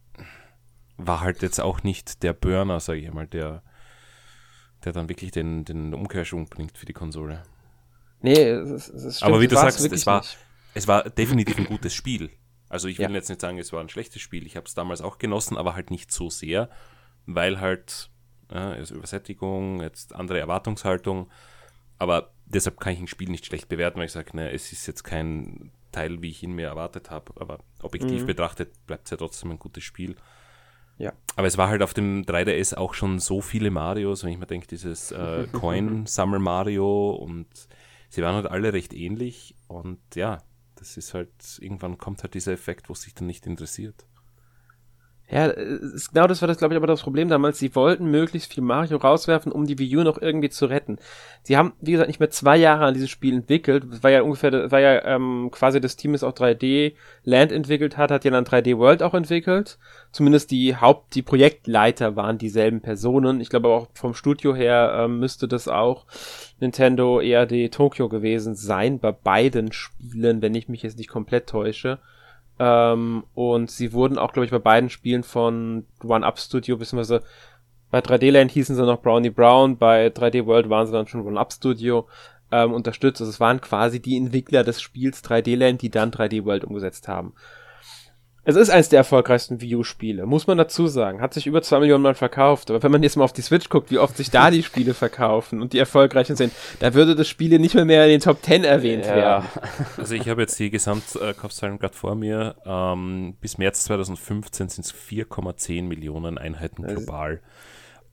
[0.96, 3.62] war halt jetzt auch nicht der Burner, sage ich mal, der,
[4.84, 7.42] der dann wirklich den, den Umkehrschwung bringt für die Konsole.
[8.20, 10.24] Nee, es, es stimmt, Aber wie du sagst, es war,
[10.74, 12.30] es war definitiv ein gutes Spiel.
[12.76, 13.14] Also ich will ja.
[13.14, 14.44] jetzt nicht sagen, es war ein schlechtes Spiel.
[14.44, 16.68] Ich habe es damals auch genossen, aber halt nicht so sehr,
[17.24, 18.10] weil halt
[18.52, 21.30] ja, also Übersättigung, jetzt andere Erwartungshaltung.
[21.96, 24.86] Aber deshalb kann ich ein Spiel nicht schlecht bewerten, weil ich sage, ne, es ist
[24.86, 27.32] jetzt kein Teil, wie ich ihn mir erwartet habe.
[27.40, 28.26] Aber objektiv mhm.
[28.26, 30.14] betrachtet bleibt es ja trotzdem ein gutes Spiel.
[30.98, 31.14] Ja.
[31.34, 34.44] Aber es war halt auf dem 3DS auch schon so viele Marios, wenn ich mir
[34.44, 37.48] denke, dieses äh, Coin Summer Mario und
[38.10, 40.42] sie waren halt alle recht ähnlich und ja,
[40.76, 44.06] das ist halt, irgendwann kommt halt dieser Effekt, wo es sich dann nicht interessiert.
[45.28, 47.58] Ja, ist, genau das war das, glaube ich, aber das Problem damals.
[47.58, 50.98] Sie wollten möglichst viel Mario rauswerfen, um die Wii U noch irgendwie zu retten.
[51.42, 53.84] Sie haben, wie gesagt, nicht mehr zwei Jahre an dieses Spiel entwickelt.
[53.90, 57.96] Das war ja ungefähr, war ja ähm, quasi das Team, das auch 3D Land entwickelt
[57.96, 59.78] hat, hat ja dann 3D World auch entwickelt.
[60.12, 63.40] Zumindest die Haupt-, die Projektleiter waren dieselben Personen.
[63.40, 66.06] Ich glaube auch vom Studio her ähm, müsste das auch
[66.60, 71.98] Nintendo ERD Tokyo gewesen sein, bei beiden Spielen, wenn ich mich jetzt nicht komplett täusche.
[72.58, 77.22] Ähm, und sie wurden auch, glaube ich, bei beiden Spielen von One-Up Studio, beziehungsweise
[77.90, 81.26] bei 3D Land hießen sie noch Brownie Brown, bei 3D World waren sie dann schon
[81.26, 82.06] One-Up Studio
[82.50, 83.20] ähm, unterstützt.
[83.20, 87.08] Also es waren quasi die Entwickler des Spiels 3D Land, die dann 3D World umgesetzt
[87.08, 87.34] haben.
[88.48, 91.20] Es ist eines der erfolgreichsten Wii U-Spiele, muss man dazu sagen.
[91.20, 92.70] Hat sich über zwei Millionen Mal verkauft.
[92.70, 94.94] Aber wenn man jetzt mal auf die Switch guckt, wie oft sich da die Spiele
[94.94, 98.40] verkaufen und die erfolgreichen sind, da würde das Spiel nicht mehr, mehr in den Top
[98.44, 99.16] 10 erwähnt ja.
[99.16, 99.46] werden.
[99.96, 102.54] Also ich habe jetzt die Gesamtkaufzahlen gerade vor mir.
[102.64, 107.40] Ähm, bis März 2015 sind es 4,10 Millionen Einheiten global.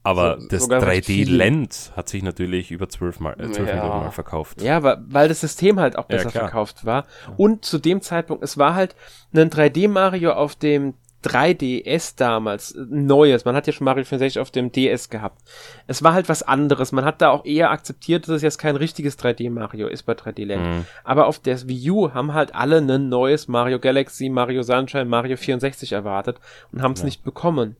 [0.04, 3.76] Aber so, das 3D-Land hat sich natürlich über 12, Mal, äh, 12 ja.
[3.76, 4.62] Millionen Mal verkauft.
[4.62, 7.06] Ja, weil, weil das System halt auch besser ja, verkauft war.
[7.38, 8.96] Und zu dem Zeitpunkt, es war halt
[9.34, 13.46] ein 3D-Mario auf dem 3DS damals, neues.
[13.46, 15.42] Man hat ja schon Mario 64 auf dem DS gehabt.
[15.88, 16.92] Es war halt was anderes.
[16.92, 20.46] Man hat da auch eher akzeptiert, dass es jetzt kein richtiges 3D-Mario ist bei 3D
[20.46, 20.64] Land.
[20.64, 20.86] Mhm.
[21.06, 25.38] Aber auf der Wii U haben halt alle ein neues Mario Galaxy, Mario Sunshine, Mario
[25.38, 26.40] 64 erwartet
[26.74, 27.06] und haben es ja.
[27.06, 27.78] nicht bekommen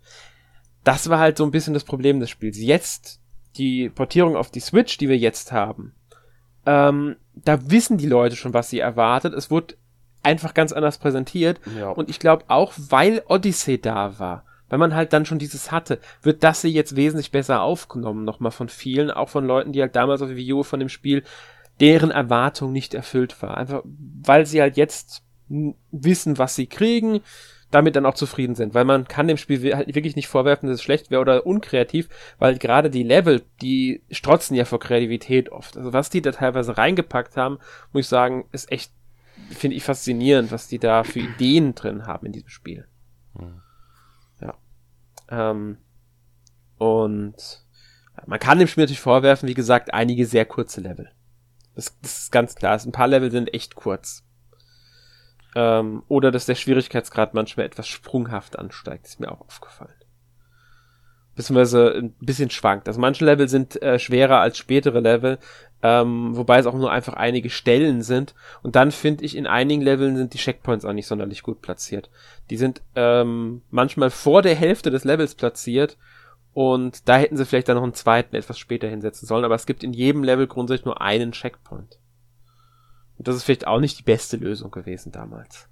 [0.84, 2.58] das war halt so ein bisschen das Problem des Spiels.
[2.60, 3.22] Jetzt,
[3.58, 5.94] die Portierung auf die Switch, die wir jetzt haben,
[6.66, 9.34] ähm, da wissen die Leute schon, was sie erwartet.
[9.34, 9.76] Es wurde
[10.22, 11.60] einfach ganz anders präsentiert.
[11.78, 11.90] Ja.
[11.90, 16.00] Und ich glaube auch, weil Odyssey da war, weil man halt dann schon dieses hatte,
[16.22, 19.96] wird das hier jetzt wesentlich besser aufgenommen, nochmal von vielen, auch von Leuten, die halt
[19.96, 21.24] damals auf der Wii U von dem Spiel,
[21.80, 23.58] deren Erwartung nicht erfüllt war.
[23.58, 25.24] Einfach, weil sie halt jetzt
[25.92, 27.22] wissen, was sie kriegen,
[27.74, 30.76] damit dann auch zufrieden sind, weil man kann dem Spiel halt wirklich nicht vorwerfen, dass
[30.76, 32.08] es schlecht wäre oder unkreativ,
[32.38, 35.76] weil gerade die Level, die strotzen ja vor Kreativität oft.
[35.78, 37.58] Also was die da teilweise reingepackt haben,
[37.92, 38.92] muss ich sagen, ist echt,
[39.50, 42.88] finde ich faszinierend, was die da für Ideen drin haben in diesem Spiel.
[43.34, 43.62] Mhm.
[44.40, 44.54] Ja.
[45.30, 45.78] Ähm,
[46.78, 47.66] und
[48.28, 51.10] man kann dem Spiel natürlich vorwerfen, wie gesagt, einige sehr kurze Level.
[51.76, 52.80] Das, das ist ganz klar.
[52.80, 54.24] Ein paar Level sind echt kurz.
[55.56, 59.94] Ähm, oder dass der Schwierigkeitsgrad manchmal etwas sprunghaft ansteigt, ist mir auch aufgefallen.
[61.36, 62.88] Beziehungsweise ein bisschen schwankt.
[62.88, 65.40] Also manche Level sind äh, schwerer als spätere Level,
[65.82, 68.36] ähm, wobei es auch nur einfach einige Stellen sind.
[68.62, 72.12] Und dann finde ich, in einigen Leveln sind die Checkpoints auch nicht sonderlich gut platziert.
[72.50, 75.98] Die sind ähm, manchmal vor der Hälfte des Levels platziert
[76.54, 79.66] und da hätten sie vielleicht dann noch einen zweiten etwas später hinsetzen sollen, aber es
[79.66, 82.00] gibt in jedem Level grundsätzlich nur einen Checkpoint.
[83.24, 85.70] Und das ist vielleicht auch nicht die beste Lösung gewesen damals.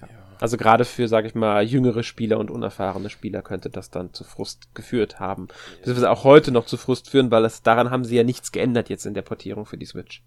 [0.00, 0.06] Ja.
[0.38, 4.22] Also gerade für, sage ich mal, jüngere Spieler und unerfahrene Spieler könnte das dann zu
[4.22, 5.48] Frust geführt haben.
[5.78, 8.88] Beziehungsweise auch heute noch zu Frust führen, weil es daran haben sie ja nichts geändert
[8.88, 10.22] jetzt in der Portierung für die Switch.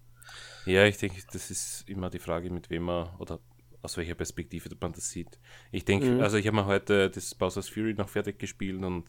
[0.66, 3.40] Ja, ich denke, das ist immer die Frage, mit wem man oder
[3.80, 5.40] aus welcher Perspektive man das sieht.
[5.72, 6.20] Ich denke, mhm.
[6.20, 9.08] also ich habe mir heute das Bowser's Fury noch fertig gespielt und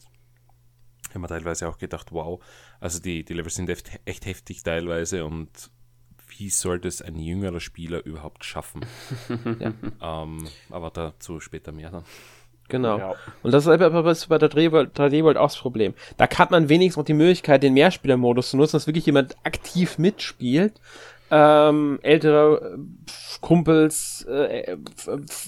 [1.10, 2.42] habe mir teilweise auch gedacht, wow,
[2.80, 5.70] also die, die Levels sind echt, echt heftig teilweise und
[6.40, 8.80] wie soll das ein jüngerer Spieler überhaupt schaffen?
[9.60, 10.22] ja.
[10.22, 12.04] ähm, aber dazu später mehr dann.
[12.68, 12.98] Genau.
[12.98, 13.14] Ja.
[13.42, 15.92] Und das ist aber bei der 3D-World auch das Problem.
[16.16, 19.98] Da hat man wenigstens noch die Möglichkeit, den Mehrspielermodus zu nutzen, dass wirklich jemand aktiv
[19.98, 20.80] mitspielt.
[21.32, 22.78] Ähm, ältere
[23.40, 24.76] Kumpels, äh,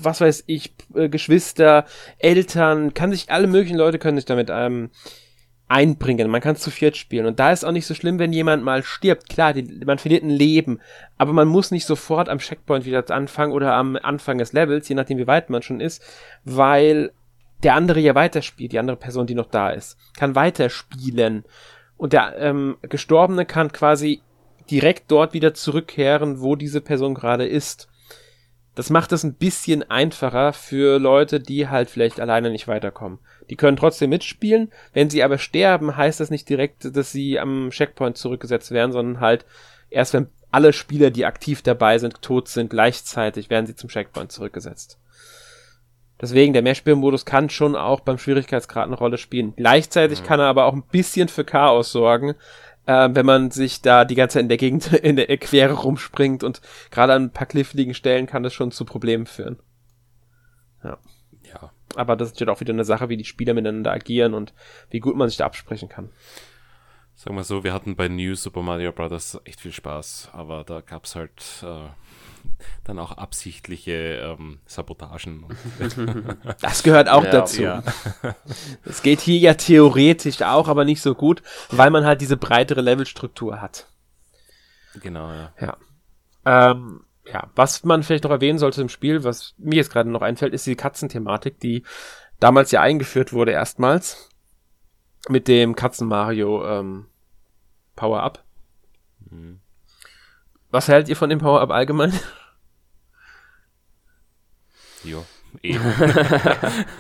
[0.01, 1.87] was weiß ich, äh, Geschwister,
[2.19, 4.91] Eltern, kann sich alle möglichen Leute können sich damit ähm,
[5.73, 6.31] einbringen.
[6.31, 7.25] Man kann zu viert spielen.
[7.25, 9.31] Und da ist auch nicht so schlimm, wenn jemand mal stirbt.
[9.31, 10.81] Klar, die, man verliert ein Leben.
[11.17, 14.95] Aber man muss nicht sofort am Checkpoint wieder anfangen oder am Anfang des Levels, je
[14.95, 16.05] nachdem wie weit man schon ist,
[16.45, 17.13] weil
[17.63, 21.45] der andere ja weiterspielt, die andere Person, die noch da ist, kann weiterspielen.
[21.97, 24.21] Und der ähm, Gestorbene kann quasi
[24.71, 27.89] direkt dort wieder zurückkehren, wo diese Person gerade ist.
[28.75, 33.21] Das macht es ein bisschen einfacher für Leute, die halt vielleicht alleine nicht weiterkommen.
[33.51, 34.73] Die können trotzdem mitspielen.
[34.93, 39.21] Wenn sie aber sterben, heißt das nicht direkt, dass sie am Checkpoint zurückgesetzt werden, sondern
[39.21, 39.45] halt
[39.91, 44.31] erst wenn alle Spieler, die aktiv dabei sind, tot sind, gleichzeitig werden sie zum Checkpoint
[44.31, 44.99] zurückgesetzt.
[46.21, 49.55] Deswegen, der Mehrspielmodus kann schon auch beim Schwierigkeitsgrad eine Rolle spielen.
[49.57, 50.27] Gleichzeitig mhm.
[50.27, 52.35] kann er aber auch ein bisschen für Chaos sorgen,
[52.87, 56.45] äh, wenn man sich da die ganze Zeit in der Gegend in der Quere rumspringt
[56.45, 59.59] und gerade an ein paar kniffligen Stellen kann das schon zu Problemen führen.
[60.85, 60.99] Ja.
[61.97, 64.53] Aber das ist ja auch wieder eine Sache, wie die Spieler miteinander agieren und
[64.91, 66.11] wie gut man sich da absprechen kann.
[67.15, 69.41] Sagen wir so, wir hatten bei New Super Mario Bros.
[69.45, 71.89] echt viel Spaß, aber da gab es halt äh,
[72.85, 75.47] dann auch absichtliche ähm, Sabotagen.
[76.61, 77.63] das gehört auch ja, dazu.
[77.63, 77.83] Ja.
[78.85, 82.81] Es geht hier ja theoretisch auch, aber nicht so gut, weil man halt diese breitere
[82.81, 83.87] Levelstruktur hat.
[85.01, 85.53] Genau, ja.
[85.61, 85.77] Ja.
[86.45, 90.23] Ähm, ja, was man vielleicht noch erwähnen sollte im Spiel, was mir jetzt gerade noch
[90.23, 91.85] einfällt, ist die Katzenthematik, die
[92.41, 94.29] damals ja eingeführt wurde erstmals
[95.29, 97.07] mit dem Katzen Mario ähm,
[97.95, 98.43] Power Up.
[99.31, 99.61] Mhm.
[100.71, 102.13] Was hält ihr von dem Power Up allgemein?
[105.05, 105.27] Jo,
[105.65, 105.77] eh.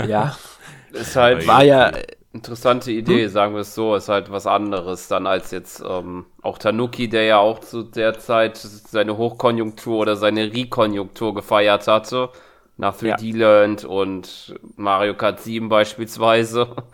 [0.09, 0.37] ja.
[0.93, 1.93] Ist halt, war ja
[2.33, 3.31] interessante Idee, hm?
[3.31, 7.25] sagen wir es so, ist halt was anderes dann als jetzt ähm, auch Tanuki, der
[7.25, 12.31] ja auch zu der Zeit seine Hochkonjunktur oder seine Rekonjunktur gefeiert hatte.
[12.79, 13.61] Nach 3D ja.
[13.61, 16.69] Land und Mario Kart 7 beispielsweise.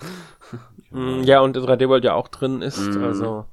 [0.90, 3.04] Hm, ja, und 3D World ja auch drin ist, mm.
[3.04, 3.44] also.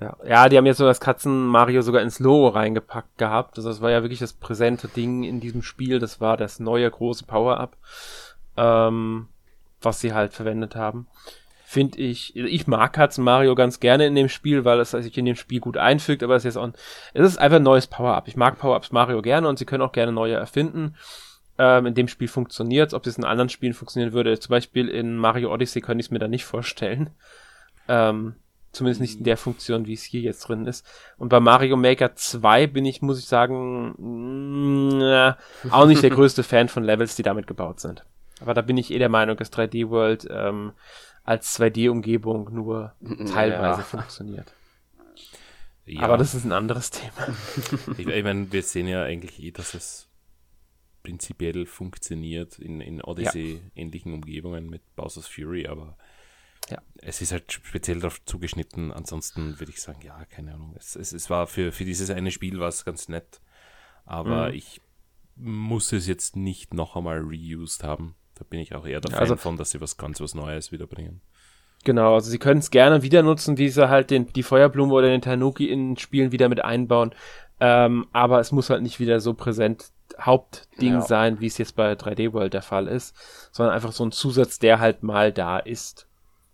[0.00, 0.16] Ja.
[0.26, 3.58] ja, die haben jetzt so das Katzen-Mario sogar ins Logo reingepackt gehabt.
[3.58, 5.98] Also das war ja wirklich das präsente Ding in diesem Spiel.
[5.98, 7.76] Das war das neue große Power-Up,
[8.56, 9.28] ähm,
[9.82, 11.06] was sie halt verwendet haben.
[11.64, 15.36] Finde ich, ich mag Katzen-Mario ganz gerne in dem Spiel, weil es sich in dem
[15.36, 16.72] Spiel gut einfügt, aber es ist jetzt auch,
[17.14, 18.26] es ist einfach ein neues Power-Up.
[18.26, 20.96] Ich mag Power-Ups Mario gerne und sie können auch gerne neue erfinden.
[21.58, 25.16] Ähm, in dem Spiel funktioniert Ob es in anderen Spielen funktionieren würde, zum Beispiel in
[25.16, 27.10] Mario Odyssey könnte ich es mir da nicht vorstellen.
[27.86, 28.34] Ähm,
[28.72, 30.86] Zumindest nicht in der Funktion, wie es hier jetzt drin ist.
[31.18, 36.10] Und bei Mario Maker 2 bin ich, muss ich sagen, mh, mm, auch nicht der
[36.16, 38.04] größte Fan von Levels, die damit gebaut sind.
[38.40, 40.72] Aber da bin ich eh der Meinung, dass 3D World ähm,
[41.24, 42.94] als 2D-Umgebung nur
[43.32, 43.84] teilweise ja.
[43.84, 44.52] funktioniert.
[45.84, 46.02] Ja.
[46.02, 47.34] Aber das ist ein anderes Thema.
[47.98, 50.08] ich, ich meine, wir sehen ja eigentlich eh, dass es
[51.02, 54.14] prinzipiell funktioniert in, in Odyssey-ähnlichen ja.
[54.16, 55.96] Umgebungen mit Bowser's Fury, aber
[56.70, 56.80] ja.
[56.98, 58.92] Es ist halt speziell darauf zugeschnitten.
[58.92, 60.74] Ansonsten würde ich sagen, ja, keine Ahnung.
[60.78, 63.40] Es, es, es war für, für dieses eine Spiel war es ganz nett.
[64.04, 64.54] Aber mhm.
[64.54, 64.80] ich
[65.34, 68.14] muss es jetzt nicht noch einmal reused haben.
[68.40, 70.72] Da bin ich auch eher der Fan also, von, dass sie was ganz was Neues
[70.72, 71.20] wiederbringen.
[71.84, 75.08] Genau, also sie können es gerne wieder nutzen, wie sie halt den, die Feuerblume oder
[75.08, 77.14] den Tanuki in Spielen wieder mit einbauen.
[77.60, 81.00] Ähm, aber es muss halt nicht wieder so präsent Hauptding ja.
[81.02, 83.14] sein, wie es jetzt bei 3D World der Fall ist,
[83.52, 86.09] sondern einfach so ein Zusatz, der halt mal da ist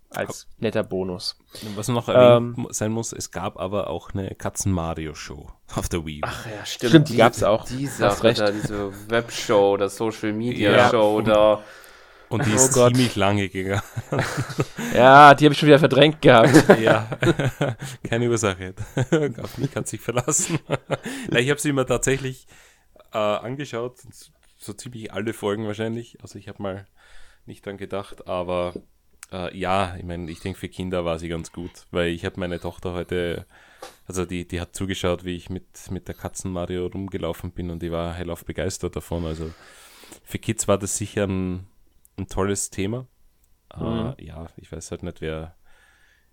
[0.09, 1.37] als netter Bonus.
[1.75, 6.21] Was noch erwähnt ähm, sein muss, es gab aber auch eine Katzen-Mario-Show auf der Wii.
[6.23, 6.89] Ach ja, stimmt.
[6.89, 7.65] Stimmt, die, die gab es auch.
[7.65, 11.25] Die Sache da, diese Webshow, oder Social-Media-Show ja.
[11.25, 11.63] da.
[12.29, 12.93] Und die oh ist Gott.
[12.93, 13.81] ziemlich lange gegangen.
[14.93, 16.77] ja, die habe ich schon wieder verdrängt gehabt.
[16.81, 17.07] ja,
[18.03, 18.73] keine Ursache.
[19.41, 20.59] Auf mich kann sich verlassen.
[21.31, 22.47] ich habe sie mir tatsächlich
[23.13, 23.99] äh, angeschaut,
[24.57, 26.17] so ziemlich alle Folgen wahrscheinlich.
[26.21, 26.87] Also ich habe mal
[27.45, 28.73] nicht dran gedacht, aber
[29.31, 32.39] äh, ja, ich meine, ich denke, für Kinder war sie ganz gut, weil ich habe
[32.39, 33.45] meine Tochter heute,
[34.07, 37.81] also die, die hat zugeschaut, wie ich mit, mit der Katzen Mario rumgelaufen bin und
[37.81, 39.25] die war hellauf begeistert davon.
[39.25, 39.51] Also
[40.23, 41.67] für Kids war das sicher ein,
[42.17, 43.07] ein tolles Thema.
[43.75, 43.81] Mhm.
[43.81, 45.55] Uh, ja, ich weiß halt nicht, wer,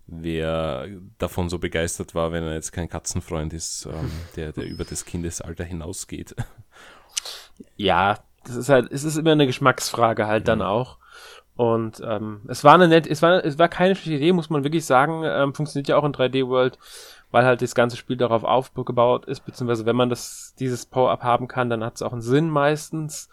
[0.07, 4.85] wer davon so begeistert war, wenn er jetzt kein Katzenfreund ist, ähm, der, der über
[4.85, 6.37] das Kindesalter hinausgeht.
[7.76, 10.46] Ja, das ist halt, es ist immer eine Geschmacksfrage halt mhm.
[10.46, 10.98] dann auch.
[11.56, 14.64] Und ähm, es war eine nette, es war, es war keine schlechte Idee, muss man
[14.64, 15.22] wirklich sagen.
[15.24, 16.78] Ähm, funktioniert ja auch in 3D World,
[17.30, 21.46] weil halt das ganze Spiel darauf aufgebaut ist, beziehungsweise wenn man das, dieses Power-Up haben
[21.46, 23.28] kann, dann hat es auch einen Sinn meistens.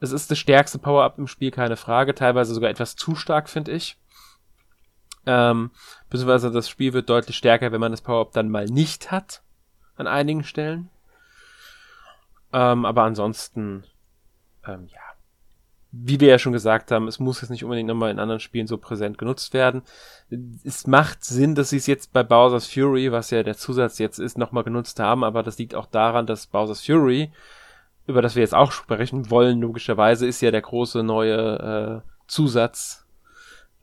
[0.00, 3.72] Es ist das stärkste Power-Up im Spiel, keine Frage, teilweise sogar etwas zu stark, finde
[3.72, 3.98] ich.
[5.26, 5.70] Ähm,
[6.08, 9.42] beziehungsweise das Spiel wird deutlich stärker, wenn man das Power-Up dann mal nicht hat,
[9.96, 10.88] an einigen Stellen.
[12.54, 13.84] Ähm, aber ansonsten,
[14.66, 15.00] ähm, ja,
[15.92, 18.68] wie wir ja schon gesagt haben, es muss jetzt nicht unbedingt nochmal in anderen Spielen
[18.68, 19.82] so präsent genutzt werden.
[20.64, 24.18] Es macht Sinn, dass sie es jetzt bei Bowser's Fury, was ja der Zusatz jetzt
[24.18, 27.32] ist, nochmal genutzt haben, aber das liegt auch daran, dass Bowser's Fury,
[28.06, 33.04] über das wir jetzt auch sprechen wollen, logischerweise, ist ja der große neue äh, Zusatz,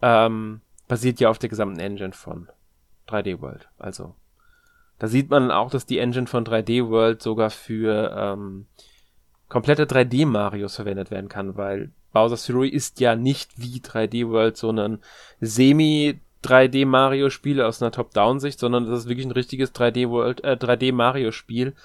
[0.02, 2.48] ähm, basiert ja auf der gesamten Engine von
[3.10, 3.68] 3D World.
[3.78, 4.16] Also,
[5.00, 8.66] da sieht man auch, dass die Engine von 3D World sogar für ähm,
[9.50, 15.00] komplette 3D-Marios verwendet werden kann, weil Bowser's Fury ist ja nicht wie 3D World, sondern
[15.40, 20.44] semi 3D Mario Spiel aus einer Top-Down-Sicht, sondern das ist wirklich ein richtiges 3D World,
[20.44, 21.76] äh, 3D Mario Spiel,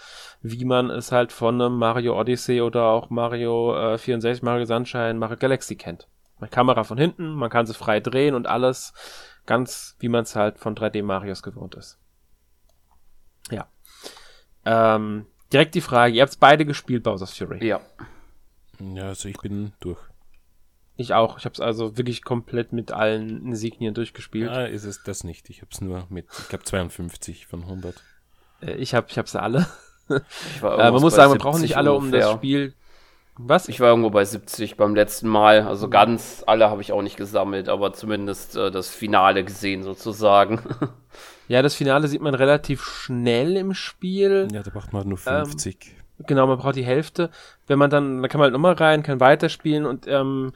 [0.43, 5.15] wie man es halt von einem Mario Odyssey oder auch Mario äh, 64, Mario Sunshine,
[5.15, 6.07] Mario Galaxy kennt.
[6.39, 8.93] Eine Kamera von hinten, man kann sie frei drehen und alles
[9.47, 11.99] ganz, wie man es halt von 3D Marios gewohnt ist.
[13.51, 13.69] Ja.
[14.65, 17.65] Ähm, direkt die Frage, ihr habt beide gespielt, Bowser's Fury.
[17.67, 17.81] Ja.
[18.81, 19.99] Ja, also ich bin durch.
[20.97, 21.39] Ich auch.
[21.39, 24.51] Ich habe es also wirklich komplett mit allen Insignien durchgespielt.
[24.51, 25.49] Ja, ist es das nicht.
[25.51, 28.03] Ich habe es nur mit, ich glaube 52 von 100.
[28.61, 29.67] Äh, ich habe ich hab's alle.
[30.11, 30.21] äh,
[30.61, 32.29] man muss sagen, man braucht nicht alle, um ungefähr.
[32.29, 32.75] das Spiel.
[33.37, 33.69] Was?
[33.69, 35.63] Ich war irgendwo bei 70 beim letzten Mal.
[35.63, 40.61] Also ganz alle habe ich auch nicht gesammelt, aber zumindest äh, das Finale gesehen sozusagen.
[41.53, 44.49] ja, das Finale sieht man relativ schnell im Spiel.
[44.51, 45.77] Ja, da braucht man nur 50.
[46.19, 47.29] Ähm, genau, man braucht die Hälfte.
[47.67, 50.55] Wenn man dann, dann kann man halt nochmal rein, kann weiterspielen und ähm,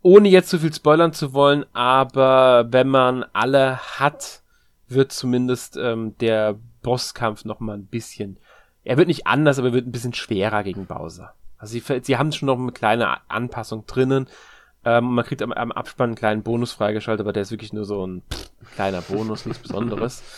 [0.00, 4.40] ohne jetzt zu viel spoilern zu wollen, aber wenn man alle hat,
[4.86, 8.38] wird zumindest ähm, der Bosskampf noch mal ein bisschen.
[8.82, 11.34] Er wird nicht anders, aber er wird ein bisschen schwerer gegen Bowser.
[11.58, 14.26] Also sie, sie haben schon noch eine kleine Anpassung drinnen.
[14.88, 17.84] Ähm, man kriegt am, am, Abspann einen kleinen Bonus freigeschaltet, aber der ist wirklich nur
[17.84, 18.22] so ein
[18.74, 20.22] kleiner Bonus, nichts Besonderes.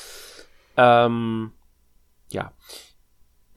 [0.77, 1.51] Ähm,
[2.31, 2.53] ja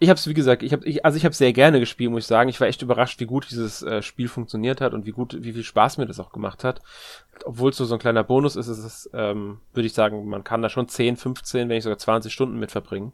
[0.03, 2.23] ich habe es wie gesagt, ich habe ich, also ich habe sehr gerne gespielt, muss
[2.23, 2.49] ich sagen.
[2.49, 5.53] Ich war echt überrascht, wie gut dieses äh, Spiel funktioniert hat und wie gut, wie
[5.53, 6.81] viel Spaß mir das auch gemacht hat.
[7.45, 10.43] Obwohl es so, so ein kleiner Bonus ist, ist es, ähm, würde ich sagen, man
[10.43, 13.13] kann da schon 10, 15, wenn nicht sogar 20 Stunden mit verbringen.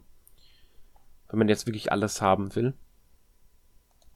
[1.28, 2.74] Wenn man jetzt wirklich alles haben will.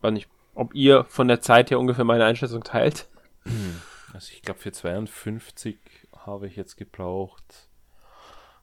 [0.00, 3.06] Weiß nicht, ob ihr von der Zeit her ungefähr meine Einschätzung teilt.
[4.14, 5.76] Also ich glaube für 52
[6.24, 7.68] habe ich jetzt gebraucht.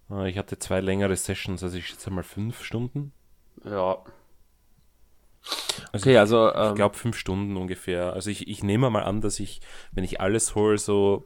[0.09, 3.11] Äh, ich hatte zwei längere Sessions, also ich schätze mal fünf Stunden.
[3.65, 3.97] Ja.
[5.91, 8.13] Also okay, also ich, ähm, glaube fünf Stunden ungefähr.
[8.13, 9.59] Also ich, ich nehme mal an, dass ich,
[9.91, 11.25] wenn ich alles hole, so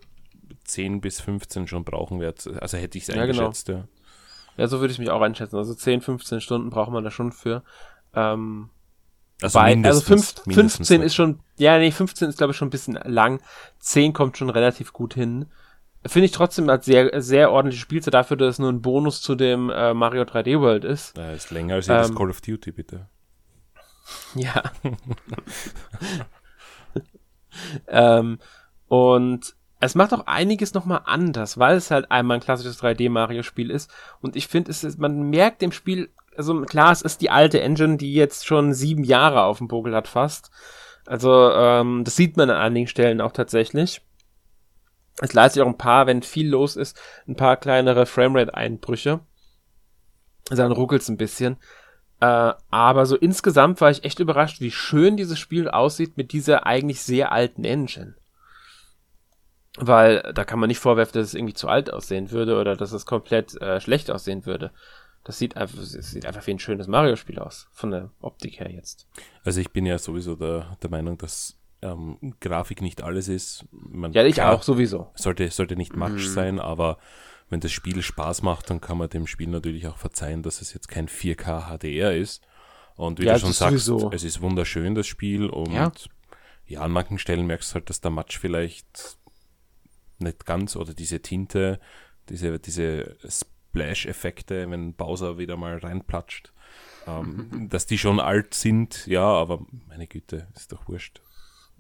[0.63, 2.59] 10 bis 15 schon brauchen werde.
[2.59, 3.79] Also hätte ich es eingeschätzt, genau.
[3.79, 3.87] ja.
[4.57, 5.57] Ja, so würde ich mich auch einschätzen.
[5.57, 7.63] Also 10, 15 Stunden braucht man da schon für.
[8.15, 8.69] Ähm,
[9.41, 12.71] also, bei, also 5, 15 ist schon, ja, nee, 15 ist glaube ich schon ein
[12.71, 13.41] bisschen lang.
[13.79, 15.47] 10 kommt schon relativ gut hin.
[16.05, 19.35] Finde ich trotzdem als sehr, sehr ordentliche Spielzeit dafür, dass es nur ein Bonus zu
[19.35, 21.17] dem äh, Mario 3D World ist.
[21.17, 23.07] Ja, ist länger als jedes ähm, Call of Duty, bitte.
[24.35, 24.61] Ja.
[27.87, 28.37] ähm,
[28.87, 33.91] und es macht auch einiges nochmal anders, weil es halt einmal ein klassisches 3D-Mario-Spiel ist.
[34.21, 37.61] Und ich finde, es ist, man merkt dem Spiel, also klar, es ist die alte
[37.61, 40.51] Engine, die jetzt schon sieben Jahre auf dem Buckel hat fast.
[41.05, 44.01] Also, ähm, das sieht man an einigen Stellen auch tatsächlich.
[45.21, 49.21] Es leistet auch ein paar, wenn viel los ist, ein paar kleinere Framerate-Einbrüche.
[50.49, 51.57] Also dann ruckelt's ein bisschen.
[52.19, 56.65] Äh, aber so insgesamt war ich echt überrascht, wie schön dieses Spiel aussieht mit dieser
[56.65, 58.15] eigentlich sehr alten Engine.
[59.77, 62.93] Weil da kann man nicht vorwerfen, dass es irgendwie zu alt aussehen würde oder dass
[62.93, 64.71] es komplett äh, schlecht aussehen würde.
[65.25, 68.71] Das sieht einfach, das sieht einfach wie ein schönes Mario-Spiel aus, von der Optik her
[68.71, 69.07] jetzt.
[69.43, 73.65] Also ich bin ja sowieso der, der Meinung, dass ähm, Grafik nicht alles ist.
[73.71, 75.11] Man ja, ich auch sowieso.
[75.15, 76.33] Sollte, sollte nicht Matsch mhm.
[76.33, 76.99] sein, aber
[77.49, 80.73] wenn das Spiel Spaß macht, dann kann man dem Spiel natürlich auch verzeihen, dass es
[80.73, 82.43] jetzt kein 4K HDR ist.
[82.95, 84.11] Und wie ja, du schon sagst, sowieso.
[84.11, 85.49] es ist wunderschön, das Spiel.
[85.49, 85.91] Und ja.
[86.67, 89.17] ja, an manchen Stellen merkst du halt, dass der Matsch vielleicht
[90.19, 91.79] nicht ganz oder diese Tinte,
[92.29, 93.17] diese, diese
[93.75, 96.51] Splash-Effekte, wenn Bowser wieder mal reinplatscht,
[97.07, 101.21] Ähm, dass die schon alt sind, ja, aber meine Güte, ist doch wurscht.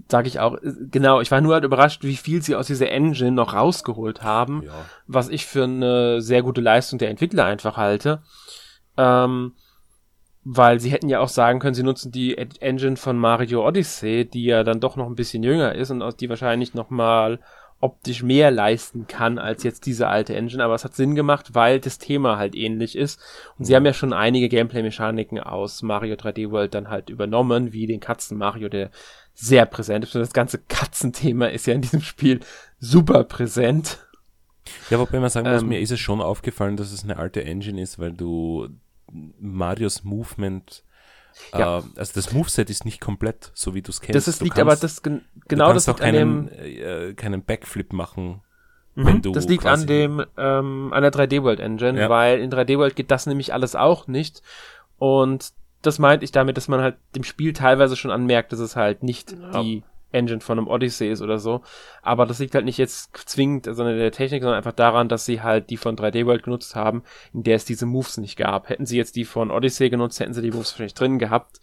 [0.09, 0.57] Sag ich auch,
[0.91, 4.61] genau, ich war nur halt überrascht, wie viel sie aus dieser Engine noch rausgeholt haben,
[4.63, 4.85] ja.
[5.07, 8.21] was ich für eine sehr gute Leistung der Entwickler einfach halte.
[8.97, 9.53] Ähm,
[10.43, 14.45] weil sie hätten ja auch sagen können, sie nutzen die Engine von Mario Odyssey, die
[14.45, 17.39] ja dann doch noch ein bisschen jünger ist und aus die wahrscheinlich noch mal
[17.85, 21.79] optisch mehr leisten kann als jetzt diese alte Engine, aber es hat Sinn gemacht, weil
[21.79, 23.19] das Thema halt ähnlich ist.
[23.59, 27.85] Und sie haben ja schon einige Gameplay-Mechaniken aus Mario 3D World dann halt übernommen, wie
[27.85, 28.89] den Katzen-Mario, der
[29.35, 30.15] sehr präsent ist.
[30.15, 32.39] Und das ganze Katzenthema ist ja in diesem Spiel
[32.79, 33.99] super präsent.
[34.89, 37.43] Ja, wobei man sagen muss, ähm, mir ist es schon aufgefallen, dass es eine alte
[37.45, 38.67] Engine ist, weil du
[39.11, 40.83] Marios Movement
[41.53, 41.79] ja.
[41.79, 44.15] Äh, also das Moveset ist nicht komplett, so wie du es kennst.
[44.15, 45.01] Das ist, liegt kannst, aber das
[45.47, 48.41] genau das liegt keinen, an dem äh, keinen Backflip machen.
[48.95, 52.09] Mhm, wenn du das liegt an dem ähm, an der 3D World Engine, ja.
[52.09, 54.41] weil in 3D World geht das nämlich alles auch nicht
[54.97, 58.75] und das meinte ich damit, dass man halt dem Spiel teilweise schon anmerkt, dass es
[58.75, 59.61] halt nicht ja.
[59.61, 59.83] die
[60.15, 61.61] Engine von einem Odyssey ist oder so.
[62.01, 65.41] Aber das liegt halt nicht jetzt zwingend in der Technik, sondern einfach daran, dass sie
[65.41, 67.03] halt die von 3D World genutzt haben,
[67.33, 68.69] in der es diese Moves nicht gab.
[68.69, 71.59] Hätten sie jetzt die von Odyssey genutzt, hätten sie die Moves wahrscheinlich drin gehabt.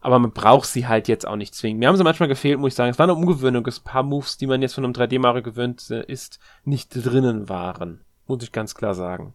[0.00, 1.78] Aber man braucht sie halt jetzt auch nicht zwingen.
[1.78, 2.90] Mir haben sie manchmal gefehlt, muss ich sagen.
[2.90, 5.42] Es war eine Umgewöhnung, dass ein paar Moves, die man jetzt von einem 3D Mario
[5.42, 8.04] gewöhnt ist, nicht drinnen waren.
[8.26, 9.34] Muss ich ganz klar sagen.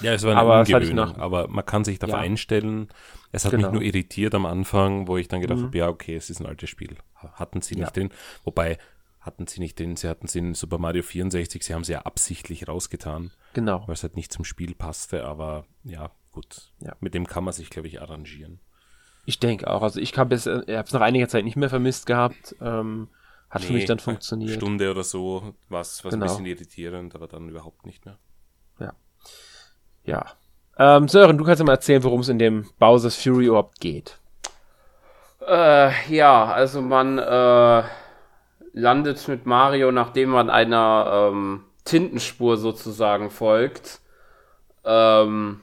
[0.00, 2.20] Ja, es war eine aber Umgewöhnung, aber man kann sich darauf ja.
[2.20, 2.88] einstellen.
[3.36, 3.68] Es hat genau.
[3.68, 5.64] mich nur irritiert am Anfang, wo ich dann gedacht mhm.
[5.64, 6.96] habe, ja, okay, es ist ein altes Spiel.
[7.14, 7.90] Hatten sie nicht ja.
[7.90, 8.10] drin.
[8.44, 8.78] Wobei,
[9.20, 12.00] hatten sie nicht drin, sie hatten sie in Super Mario 64, sie haben sie ja
[12.00, 13.32] absichtlich rausgetan.
[13.52, 13.86] Genau.
[13.86, 16.72] Weil es halt nicht zum Spiel passte, aber ja, gut.
[16.80, 16.96] Ja.
[17.00, 18.58] Mit dem kann man sich, glaube ich, arrangieren.
[19.26, 19.82] Ich denke auch.
[19.82, 22.56] Also ich habe es äh, nach einiger Zeit nicht mehr vermisst gehabt.
[22.62, 23.08] Ähm,
[23.50, 24.54] hat nee, für mich dann funktioniert.
[24.54, 26.14] Stunde oder so war es genau.
[26.14, 28.18] ein bisschen irritierend, aber dann überhaupt nicht mehr.
[28.78, 28.94] Ja.
[30.04, 30.26] Ja.
[30.78, 34.18] Ähm, Sören, du kannst ja mal erzählen, worum es in dem Bowser's Fury überhaupt geht.
[35.46, 37.82] Äh, ja, also man äh,
[38.72, 44.00] landet mit Mario, nachdem man einer ähm, Tintenspur sozusagen folgt,
[44.84, 45.60] ähm,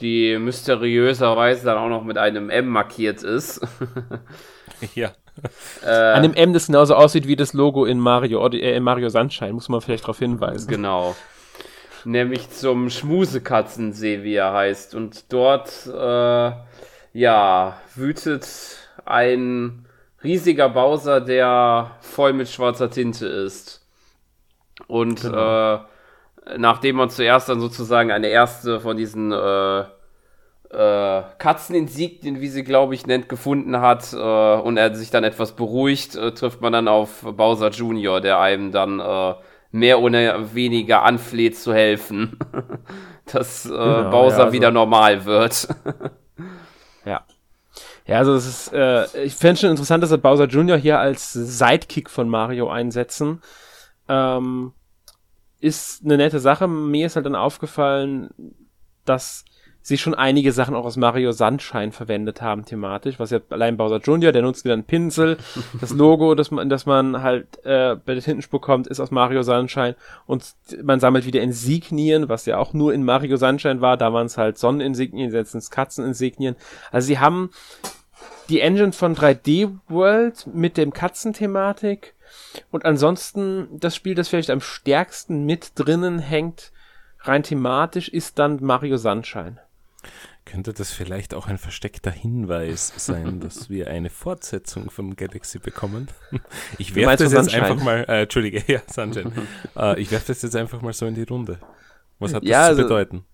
[0.00, 3.60] die mysteriöserweise dann auch noch mit einem M markiert ist.
[4.94, 5.12] ja.
[5.86, 9.08] Äh, An dem M, das genauso aussieht wie das Logo in Mario, äh, in Mario
[9.08, 10.68] Sunshine, muss man vielleicht darauf hinweisen.
[10.68, 11.14] Genau
[12.04, 14.94] nämlich zum Schmusekatzensee, wie er heißt.
[14.94, 16.52] Und dort, äh,
[17.12, 18.48] ja, wütet
[19.04, 19.86] ein
[20.22, 23.86] riesiger Bowser, der voll mit schwarzer Tinte ist.
[24.86, 25.74] Und genau.
[25.74, 25.78] äh,
[26.58, 29.84] nachdem man zuerst dann sozusagen eine erste von diesen äh,
[30.70, 35.52] äh, Katzeninsignien, wie sie glaube ich nennt, gefunden hat äh, und er sich dann etwas
[35.52, 39.34] beruhigt, äh, trifft man dann auf Bowser Jr., der einem dann äh,
[39.70, 42.38] mehr oder weniger anfleht zu helfen,
[43.32, 45.68] dass äh, genau, Bowser ja, also, wieder normal wird.
[47.04, 47.24] ja.
[48.06, 50.76] Ja, also das ist, äh, ich fände schon interessant, dass wir Bowser Jr.
[50.76, 53.40] hier als Sidekick von Mario einsetzen.
[54.08, 54.72] Ähm,
[55.60, 56.66] ist eine nette Sache.
[56.66, 58.30] Mir ist halt dann aufgefallen,
[59.04, 59.44] dass
[59.82, 63.98] sie schon einige Sachen auch aus Mario Sunshine verwendet haben thematisch, was ja allein Bowser
[63.98, 65.36] Jr., der nutzt wieder einen Pinsel.
[65.80, 69.42] Das Logo, das man, das man halt äh, bei der Tintenspur kommt, ist aus Mario
[69.42, 70.44] Sunshine und
[70.82, 74.36] man sammelt wieder Insignien, was ja auch nur in Mario Sunshine war, da waren es
[74.36, 76.56] halt Sonneninsignien, jetzt sind es Katzeninsignien.
[76.90, 77.50] Also sie haben
[78.48, 82.14] die Engine von 3D World mit dem Katzenthematik
[82.70, 86.72] und ansonsten das Spiel, das vielleicht am stärksten mit drinnen hängt,
[87.20, 89.58] rein thematisch, ist dann Mario Sunshine.
[90.44, 96.08] Könnte das vielleicht auch ein versteckter Hinweis sein, dass wir eine Fortsetzung von Galaxy bekommen?
[96.78, 99.32] Ich werfe das jetzt einfach mal, äh, Entschuldige, ja, Sunshine.
[99.76, 101.58] äh, ich werfe das jetzt einfach mal so in die Runde.
[102.18, 103.24] Was hat das ja, zu also, bedeuten?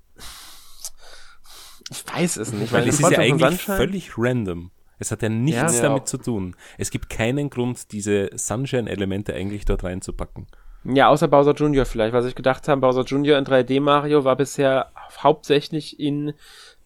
[1.91, 2.73] Ich weiß es nicht.
[2.73, 4.71] Weil, weil es ist ja eigentlich völlig random.
[4.99, 6.07] Es hat ja nichts ja, damit ja.
[6.07, 6.57] zu tun.
[6.79, 10.47] Es gibt keinen Grund, diese Sunshine-Elemente eigentlich dort reinzupacken.
[10.85, 11.85] Ja, außer Bowser Jr.
[11.85, 13.39] vielleicht, was ich gedacht habe, Bowser Jr.
[13.39, 16.35] in 3D Mario war bisher hauptsächlich in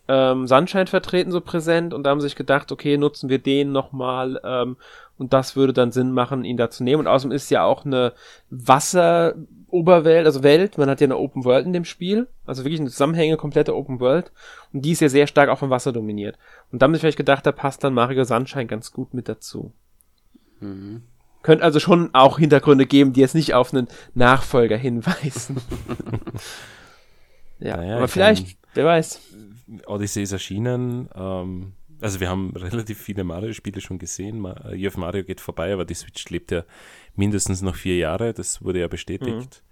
[0.08, 3.70] ähm, Sunshine vertreten, so präsent, und da haben sie sich gedacht, okay, nutzen wir den
[3.70, 4.76] nochmal, ähm,
[5.18, 7.00] und das würde dann Sinn machen, ihn da zu nehmen.
[7.00, 8.14] Und außerdem ist ja auch eine
[8.48, 12.90] Wasseroberwelt, also Welt, man hat ja eine Open World in dem Spiel, also wirklich eine
[12.90, 14.32] Zusammenhänge, komplette Open World,
[14.72, 16.38] und die ist ja sehr stark auch vom Wasser dominiert.
[16.72, 19.72] Und da haben sie vielleicht gedacht, da passt dann Mario Sunshine ganz gut mit dazu.
[20.58, 21.02] Mhm.
[21.42, 25.58] Könnte also schon auch Hintergründe geben, die jetzt nicht auf einen Nachfolger hinweisen.
[27.61, 29.20] ja, naja, aber vielleicht, wer weiß.
[29.86, 31.08] Odyssey ist erschienen.
[31.14, 34.44] Ähm, also wir haben relativ viele Mario-Spiele schon gesehen.
[34.72, 36.64] Year of Mario geht vorbei, aber die Switch lebt ja
[37.14, 38.32] mindestens noch vier Jahre.
[38.32, 39.62] Das wurde ja bestätigt.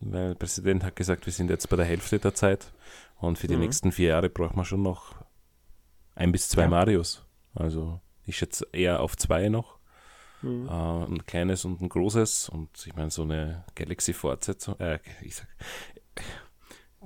[0.00, 0.12] Mhm.
[0.12, 2.72] Weil der Präsident hat gesagt, wir sind jetzt bei der Hälfte der Zeit.
[3.18, 3.60] Und für die mhm.
[3.62, 5.14] nächsten vier Jahre braucht man schon noch
[6.14, 6.68] ein bis zwei ja.
[6.68, 7.24] Marios.
[7.54, 9.78] Also ich schätze eher auf zwei noch.
[10.42, 10.68] Mhm.
[10.68, 12.48] Äh, ein kleines und ein großes.
[12.48, 15.48] Und ich meine, so eine Galaxy-Fortsetzung, äh, ich sag,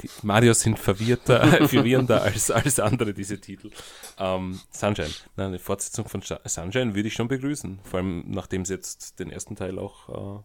[0.02, 3.70] die Marios sind verwirrter, verwirrender als, als andere, diese Titel.
[4.18, 5.10] Ähm, Sunshine.
[5.36, 7.80] Na, eine Fortsetzung von Sunshine würde ich schon begrüßen.
[7.82, 10.42] Vor allem, nachdem sie jetzt den ersten Teil auch äh,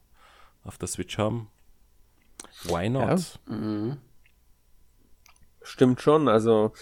[0.67, 1.49] auf der Switch haben.
[2.63, 3.39] Why not?
[3.47, 3.55] Ja.
[3.55, 3.97] Mhm.
[5.61, 6.27] Stimmt schon.
[6.27, 6.73] Also,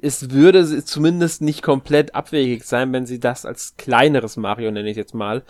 [0.00, 4.96] es würde zumindest nicht komplett abwegig sein, wenn sie das als kleineres Mario, nenne ich
[4.96, 5.44] jetzt mal,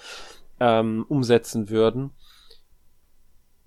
[0.61, 2.11] ähm, umsetzen würden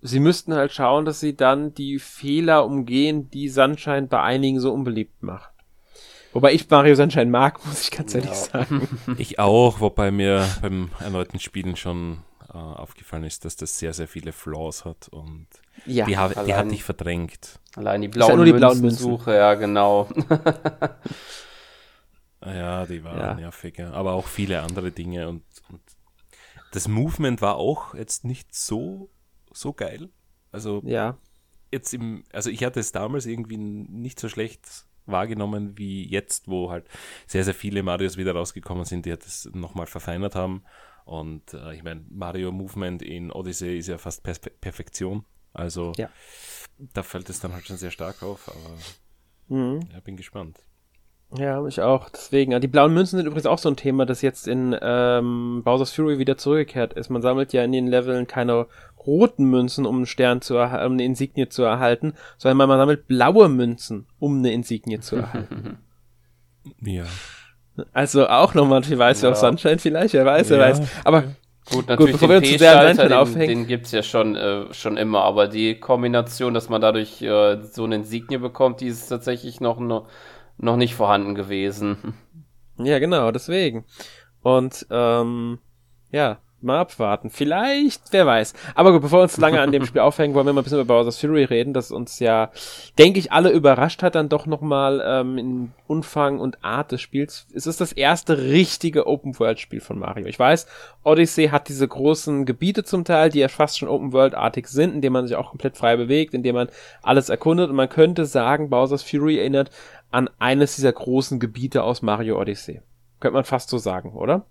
[0.01, 4.73] sie müssten halt schauen, dass sie dann die Fehler umgehen, die Sunshine bei einigen so
[4.73, 5.51] unbeliebt macht.
[6.33, 8.35] Wobei ich Mario Sunshine mag, muss ich ganz ehrlich ja.
[8.35, 8.87] sagen.
[9.17, 12.19] Ich auch, wobei mir beim erneuten Spielen schon
[12.53, 15.47] äh, aufgefallen ist, dass das sehr, sehr viele Flaws hat und
[15.85, 17.59] ja, die, ha die hat dich verdrängt.
[17.75, 18.97] Allein die blauen, nur die blauen Münzen.
[18.97, 20.09] Suche, ja, genau.
[22.45, 23.33] ja, die waren ja.
[23.35, 23.91] nervig, ja.
[23.91, 25.81] aber auch viele andere Dinge und, und
[26.71, 29.09] das Movement war auch jetzt nicht so
[29.53, 30.09] so geil.
[30.51, 31.17] Also ja.
[31.71, 36.69] jetzt im, also ich hatte es damals irgendwie nicht so schlecht wahrgenommen wie jetzt, wo
[36.69, 36.87] halt
[37.27, 40.63] sehr, sehr viele Marios wieder rausgekommen sind, die das nochmal verfeinert haben.
[41.05, 45.25] Und äh, ich meine, Mario Movement in Odyssey ist ja fast per Perfektion.
[45.53, 46.09] Also ja.
[46.77, 49.81] da fällt es dann halt schon sehr stark auf, aber mhm.
[49.91, 50.59] ja, bin gespannt.
[51.37, 52.09] Ja, ich auch.
[52.09, 52.59] Deswegen.
[52.59, 56.19] Die blauen Münzen sind übrigens auch so ein Thema, das jetzt in ähm, Bowser's Fury
[56.19, 57.09] wieder zurückgekehrt ist.
[57.09, 58.67] Man sammelt ja in den Leveln keine
[59.05, 63.07] roten Münzen, um einen Stern zu erhalten, um eine Insignie zu erhalten, sondern man sammelt
[63.07, 65.77] blaue Münzen, um eine Insignie zu erhalten.
[66.81, 67.05] ja.
[67.93, 69.29] Also auch nochmal viel weiß ja.
[69.29, 70.63] auf Sunshine vielleicht, wer weiß, wer ja.
[70.69, 70.81] weiß.
[71.03, 71.23] Aber
[71.69, 75.79] Gut, natürlich Gut, den P-Schalter, den, den gibt's ja schon, äh, schon immer, aber die
[75.79, 80.07] Kombination, dass man dadurch äh, so eine Insignie bekommt, die ist tatsächlich noch, noch,
[80.57, 82.15] noch nicht vorhanden gewesen.
[82.77, 83.85] Ja, genau, deswegen.
[84.41, 85.59] Und ähm,
[86.11, 87.29] ja, mal abwarten.
[87.29, 88.53] Vielleicht, wer weiß.
[88.75, 90.79] Aber gut, bevor wir uns lange an dem Spiel aufhängen, wollen wir mal ein bisschen
[90.79, 92.51] über Bowser's Fury reden, das uns ja,
[92.97, 97.47] denke ich, alle überrascht hat, dann doch nochmal ähm, in Umfang und Art des Spiels.
[97.53, 100.27] Es ist das erste richtige Open-World-Spiel von Mario.
[100.27, 100.67] Ich weiß,
[101.03, 105.13] Odyssey hat diese großen Gebiete zum Teil, die ja fast schon Open-World-artig sind, in denen
[105.13, 106.69] man sich auch komplett frei bewegt, in denen man
[107.01, 109.71] alles erkundet und man könnte sagen, Bowser's Fury erinnert
[110.11, 112.81] an eines dieser großen Gebiete aus Mario Odyssey.
[113.19, 114.45] Könnte man fast so sagen, oder?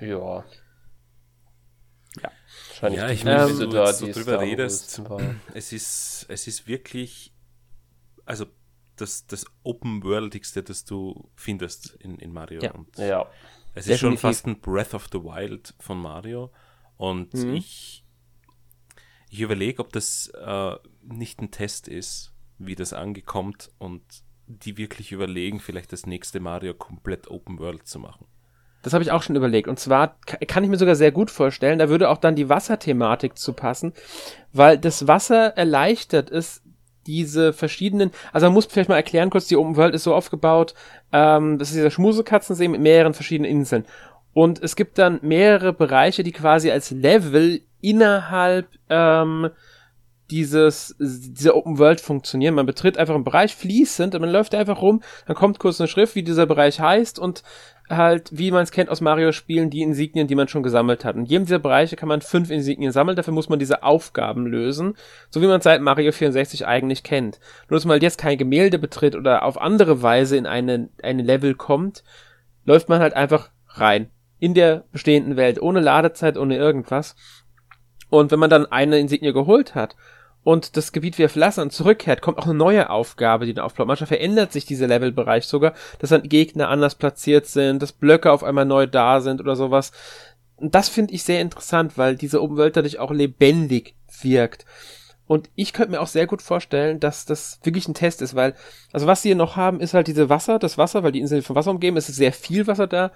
[0.00, 0.44] Ja,
[2.82, 5.00] Wahrscheinlich ja, ich meine, wenn du da so drüber redest,
[5.54, 7.32] es ist, es ist wirklich,
[8.24, 8.46] also
[8.96, 12.60] das, das Open-Worldigste, das du findest in, in Mario.
[12.60, 12.72] Ja.
[12.72, 13.30] Und ja.
[13.74, 16.50] Es ist schon fast ein Breath of the Wild von Mario.
[16.96, 17.54] Und mhm.
[17.54, 18.04] ich,
[19.30, 24.02] ich überlege, ob das äh, nicht ein Test ist, wie das angekommt und
[24.46, 28.26] die wirklich überlegen, vielleicht das nächste Mario komplett Open World zu machen.
[28.82, 29.68] Das habe ich auch schon überlegt.
[29.68, 30.16] Und zwar
[30.48, 33.92] kann ich mir sogar sehr gut vorstellen, da würde auch dann die Wasserthematik zu passen,
[34.52, 36.62] weil das Wasser erleichtert es,
[37.06, 40.74] diese verschiedenen, also man muss vielleicht mal erklären kurz, die World ist so aufgebaut,
[41.12, 43.84] ähm, das ist dieser Schmusekatzensee mit mehreren verschiedenen Inseln.
[44.34, 49.50] Und es gibt dann mehrere Bereiche, die quasi als Level innerhalb ähm,
[50.32, 52.54] dieses, dieser Open World funktionieren.
[52.54, 55.88] Man betritt einfach einen Bereich fließend und man läuft einfach rum, dann kommt kurz eine
[55.88, 57.42] Schrift, wie dieser Bereich heißt und
[57.90, 61.16] halt, wie man es kennt aus Mario-Spielen, die Insignien, die man schon gesammelt hat.
[61.16, 64.94] Und jedem dieser Bereiche kann man fünf Insignien sammeln, dafür muss man diese Aufgaben lösen,
[65.28, 67.38] so wie man es seit Mario 64 eigentlich kennt.
[67.68, 71.22] Nur dass man halt jetzt kein Gemälde betritt oder auf andere Weise in eine, eine
[71.22, 72.04] Level kommt,
[72.64, 74.08] läuft man halt einfach rein.
[74.38, 77.16] In der bestehenden Welt, ohne Ladezeit, ohne irgendwas.
[78.08, 79.94] Und wenn man dann eine Insignie geholt hat
[80.44, 83.88] und das Gebiet wieder verlassen und zurückkehrt, kommt auch eine neue Aufgabe, die dann aufploppt.
[83.88, 88.42] Manchmal verändert sich dieser Levelbereich sogar, dass dann Gegner anders platziert sind, dass Blöcke auf
[88.42, 89.92] einmal neu da sind oder sowas.
[90.56, 94.64] Und das finde ich sehr interessant, weil diese World dadurch auch lebendig wirkt.
[95.26, 98.54] Und ich könnte mir auch sehr gut vorstellen, dass das wirklich ein Test ist, weil,
[98.92, 101.42] also was sie hier noch haben, ist halt diese Wasser, das Wasser, weil die Insel
[101.42, 103.12] von Wasser umgeben, es ist sehr viel Wasser da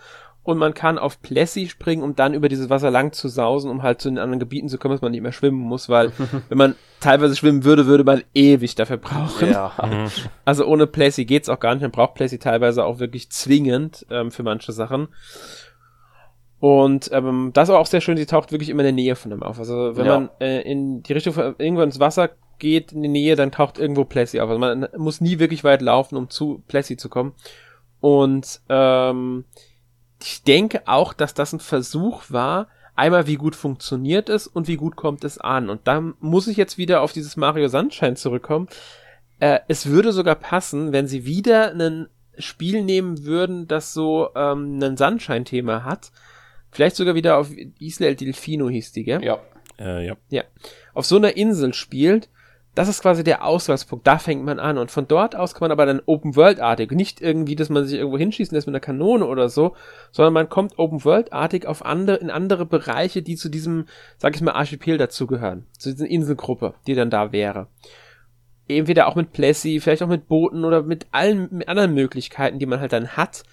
[0.46, 3.82] und man kann auf Plessy springen, um dann über dieses Wasser lang zu sausen, um
[3.82, 6.12] halt zu den anderen Gebieten zu kommen, dass man nicht mehr schwimmen muss, weil
[6.48, 9.50] wenn man teilweise schwimmen würde, würde man ewig dafür brauchen.
[9.50, 9.72] Ja.
[10.44, 11.82] Also ohne Plessy geht's auch gar nicht.
[11.82, 15.08] Man braucht Plessy teilweise auch wirklich zwingend ähm, für manche Sachen.
[16.60, 19.16] Und ähm, das ist aber auch sehr schön, sie taucht wirklich immer in der Nähe
[19.16, 19.58] von dem auf.
[19.58, 20.20] Also wenn ja.
[20.20, 23.78] man äh, in die Richtung von, irgendwo ins Wasser geht, in die Nähe, dann taucht
[23.78, 24.48] irgendwo Plessy auf.
[24.48, 27.34] Also man muss nie wirklich weit laufen, um zu Plessy zu kommen.
[28.00, 29.44] Und ähm,
[30.22, 34.76] ich denke auch, dass das ein Versuch war, einmal wie gut funktioniert es und wie
[34.76, 35.68] gut kommt es an.
[35.68, 38.68] Und da muss ich jetzt wieder auf dieses Mario Sunshine zurückkommen.
[39.38, 42.08] Äh, es würde sogar passen, wenn sie wieder einen
[42.38, 46.10] Spiel nehmen würden, das so ähm, ein Sunshine-Thema hat,
[46.70, 49.22] vielleicht sogar wieder auf Isla El Delfino hieß die, gell?
[49.22, 49.38] Ja.
[49.78, 50.16] Äh, ja.
[50.30, 50.44] Ja.
[50.94, 52.28] Auf so einer Insel spielt,
[52.76, 54.06] das ist quasi der Ausgangspunkt.
[54.06, 54.76] Da fängt man an.
[54.76, 58.18] Und von dort aus kann man aber dann Open-World-artig, nicht irgendwie, dass man sich irgendwo
[58.18, 59.74] hinschießen lässt mit einer Kanone oder so,
[60.12, 63.86] sondern man kommt Open-World-artig auf andere, in andere Bereiche, die zu diesem,
[64.18, 65.64] sag ich mal, Archipel dazugehören.
[65.78, 67.68] Zu dieser Inselgruppe, die dann da wäre.
[68.68, 72.66] Entweder auch mit Plessy, vielleicht auch mit Booten oder mit allen mit anderen Möglichkeiten, die
[72.66, 73.44] man halt dann hat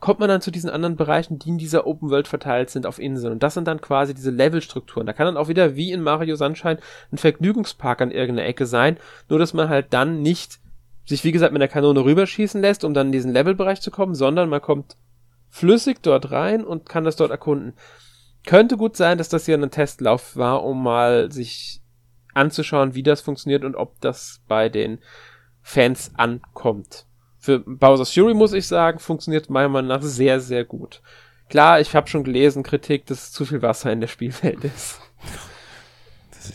[0.00, 2.98] kommt man dann zu diesen anderen Bereichen, die in dieser Open World verteilt sind auf
[2.98, 3.32] Inseln.
[3.32, 5.06] Und das sind dann quasi diese Levelstrukturen.
[5.06, 6.78] Da kann dann auch wieder wie in Mario Sunshine
[7.10, 10.60] ein Vergnügungspark an irgendeiner Ecke sein, nur dass man halt dann nicht
[11.04, 14.14] sich, wie gesagt, mit der Kanone rüberschießen lässt, um dann in diesen Levelbereich zu kommen,
[14.14, 14.96] sondern man kommt
[15.48, 17.72] flüssig dort rein und kann das dort erkunden.
[18.46, 21.80] Könnte gut sein, dass das hier ein Testlauf war, um mal sich
[22.34, 24.98] anzuschauen, wie das funktioniert und ob das bei den
[25.62, 27.07] Fans ankommt
[27.48, 31.00] für Bowser's Fury muss ich sagen, funktioniert meiner Meinung nach sehr, sehr gut.
[31.48, 35.00] Klar, ich habe schon gelesen, Kritik, dass zu viel Wasser in der Spielwelt ist.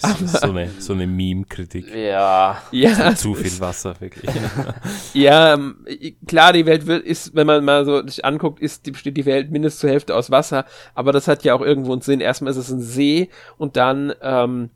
[0.03, 1.93] Das ist so eine, so eine Meme-Kritik.
[1.95, 2.61] Ja.
[2.69, 3.15] Ja.
[3.15, 4.29] Zu viel Wasser, wirklich.
[5.15, 5.83] ja, ähm,
[6.27, 9.49] klar, die Welt wird, ist, wenn man mal so sich anguckt, ist, besteht die Welt
[9.49, 10.65] mindestens zur Hälfte aus Wasser.
[10.93, 12.21] Aber das hat ja auch irgendwo einen Sinn.
[12.21, 14.69] Erstmal ist es ein See und dann, ähm,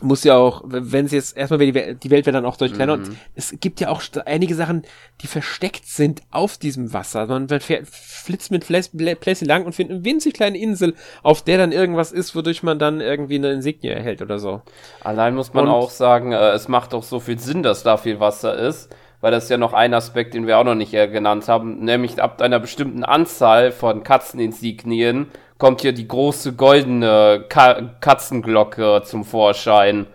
[0.00, 2.72] muss ja auch, wenn sie jetzt erstmal die Welt, die Welt wird dann auch durch
[2.72, 3.04] kleiner mhm.
[3.04, 4.82] und es gibt ja auch einige Sachen,
[5.20, 7.26] die versteckt sind auf diesem Wasser.
[7.26, 11.70] Man fährt, flitzt mit Plässe lang und findet eine winzig kleine Insel, auf der dann
[11.70, 14.62] irgendwas ist, wodurch man dann irgendwie eine Insignie erhält oder so.
[15.02, 17.96] Allein muss man und, auch sagen, äh, es macht auch so viel Sinn, dass da
[17.96, 20.92] viel Wasser ist, weil das ist ja noch ein Aspekt, den wir auch noch nicht
[20.92, 25.28] äh, genannt haben, nämlich ab einer bestimmten Anzahl von Katzeninsignien
[25.58, 30.06] kommt hier die große goldene Ka Katzenglocke zum Vorschein.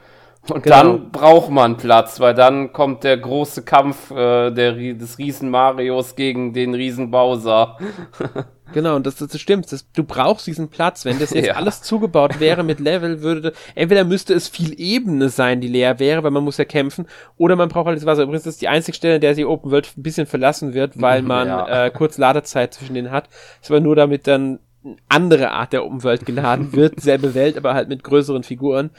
[0.49, 0.75] Und genau.
[0.77, 6.15] dann braucht man Platz, weil dann kommt der große Kampf äh, der, des Riesen Marios
[6.15, 7.77] gegen den Riesen Bowser.
[8.73, 9.71] genau, und das, das stimmt.
[9.71, 11.05] Das, du brauchst diesen Platz.
[11.05, 11.53] Wenn das jetzt ja.
[11.53, 16.23] alles zugebaut wäre mit Level, würde entweder müsste es viel Ebene sein, die leer wäre,
[16.23, 17.05] weil man muss ja kämpfen,
[17.37, 18.23] oder man braucht halt das Wasser.
[18.23, 20.99] Übrigens ist das die einzige Stelle, in der die Open World ein bisschen verlassen wird,
[20.99, 21.85] weil man ja.
[21.85, 23.29] äh, kurz Ladezeit zwischen denen hat.
[23.61, 24.59] Das war nur damit dann
[25.07, 28.91] andere Art der Umwelt geladen wird, selbe Welt, aber halt mit größeren Figuren.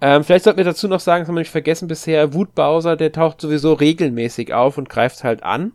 [0.00, 2.96] Ähm, vielleicht sollten wir dazu noch sagen, das haben wir nicht vergessen bisher, Wut Bowser,
[2.96, 5.72] der taucht sowieso regelmäßig auf und greift halt an.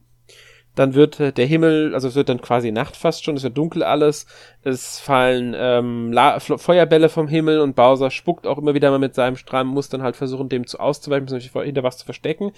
[0.75, 3.57] Dann wird äh, der Himmel, also es wird dann quasi Nacht fast schon, es wird
[3.57, 4.27] dunkel alles,
[4.63, 9.15] es fallen ähm, La Feuerbälle vom Himmel und Bowser spuckt auch immer wieder mal mit
[9.15, 12.51] seinem Strahl, muss dann halt versuchen, dem zu auszuweichen, sich hinter was zu verstecken.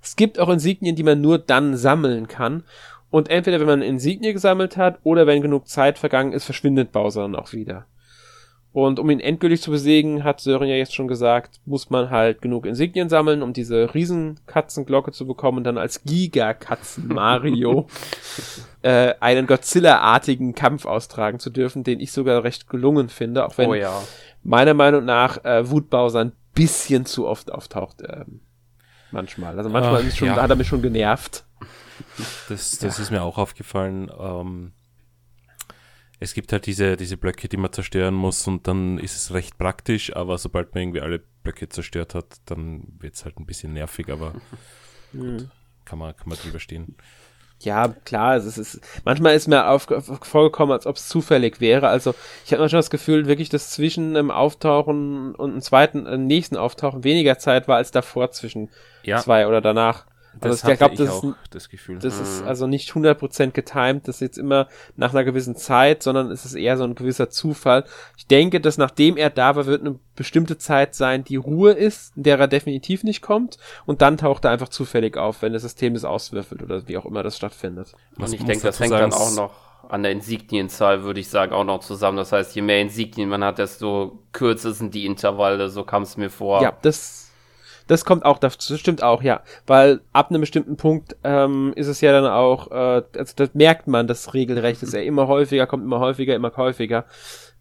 [0.00, 2.62] Es gibt auch Insignien, die man nur dann sammeln kann.
[3.10, 7.22] Und entweder wenn man Insignie gesammelt hat oder wenn genug Zeit vergangen ist, verschwindet Bowser
[7.22, 7.86] dann auch wieder.
[8.76, 12.42] Und um ihn endgültig zu besiegen, hat Sören ja jetzt schon gesagt, muss man halt
[12.42, 17.86] genug Insignien sammeln, um diese Riesenkatzenglocke zu bekommen und dann als Gigakatzen Mario
[18.82, 23.70] äh, einen Godzilla-artigen Kampf austragen zu dürfen, den ich sogar recht gelungen finde, auch wenn
[23.70, 24.02] oh ja.
[24.42, 28.02] meiner Meinung nach äh, Wutbowser ein bisschen zu oft auftaucht.
[28.06, 28.42] Ähm,
[29.10, 29.56] manchmal.
[29.56, 30.36] Also manchmal Ach, schon, ja.
[30.36, 31.45] hat er mich schon genervt.
[32.48, 33.02] Das, das ja.
[33.02, 34.10] ist mir auch aufgefallen.
[34.18, 34.72] Ähm,
[36.18, 39.58] es gibt halt diese, diese Blöcke, die man zerstören muss und dann ist es recht
[39.58, 43.74] praktisch, aber sobald man irgendwie alle Blöcke zerstört hat, dann wird es halt ein bisschen
[43.74, 44.32] nervig, aber
[45.12, 45.38] mhm.
[45.38, 45.48] gut,
[45.84, 46.96] kann man, kann man drüber stehen.
[47.60, 49.86] Ja, klar, es ist, manchmal ist mir auf,
[50.22, 51.88] vorgekommen, als ob es zufällig wäre.
[51.88, 56.18] Also ich habe manchmal das Gefühl, wirklich, dass zwischen einem Auftauchen und einem zweiten, äh,
[56.18, 58.68] nächsten Auftauchen weniger Zeit war als davor zwischen
[59.04, 59.18] ja.
[59.18, 60.04] zwei oder danach.
[60.40, 61.98] Also das ich glaube, das, ist, das Gefühl.
[61.98, 62.48] Das ist mhm.
[62.48, 66.54] also nicht 100% getimed, das ist jetzt immer nach einer gewissen Zeit, sondern es ist
[66.54, 67.84] eher so ein gewisser Zufall.
[68.16, 72.16] Ich denke, dass nachdem er da war, wird eine bestimmte Zeit sein, die Ruhe ist,
[72.16, 75.62] in der er definitiv nicht kommt und dann taucht er einfach zufällig auf, wenn das
[75.62, 77.94] System es auswürfelt oder wie auch immer das stattfindet.
[78.18, 81.64] Und ich denke, das hängt dann auch noch an der Insignienzahl, würde ich sagen, auch
[81.64, 82.16] noch zusammen.
[82.16, 86.16] Das heißt, je mehr Insignien man hat, desto kürzer sind die Intervalle, so kam es
[86.16, 86.62] mir vor.
[86.62, 87.25] Ja, das
[87.86, 89.42] das kommt auch, das stimmt auch, ja.
[89.66, 93.86] Weil ab einem bestimmten Punkt ähm, ist es ja dann auch, äh, also das merkt
[93.86, 97.04] man, das Regelrecht ist ja immer häufiger, kommt immer häufiger, immer häufiger.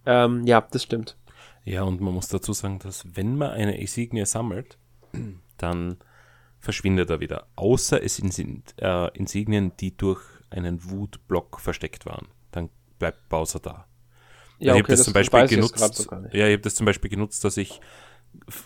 [0.06, 1.16] Ähm, ja, das stimmt.
[1.64, 4.78] Ja, und man muss dazu sagen, dass wenn man eine Insignie sammelt,
[5.58, 5.98] dann
[6.60, 7.48] verschwindet er wieder.
[7.56, 12.28] Außer es sind äh, Insignien, die durch einen Wutblock versteckt waren.
[12.52, 12.70] Dann
[13.00, 13.88] bleibt Bowser da.
[14.58, 16.10] Ja, okay, ich habe das, das, zum Beispiel genutzt.
[16.32, 17.82] Ja, ich habe das zum Beispiel genutzt, dass ich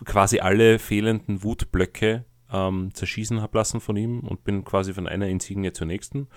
[0.06, 5.28] quasi alle fehlenden Wutblöcke ähm, zerschießen habe lassen von ihm und bin quasi von einer
[5.28, 6.28] Insignie zur nächsten.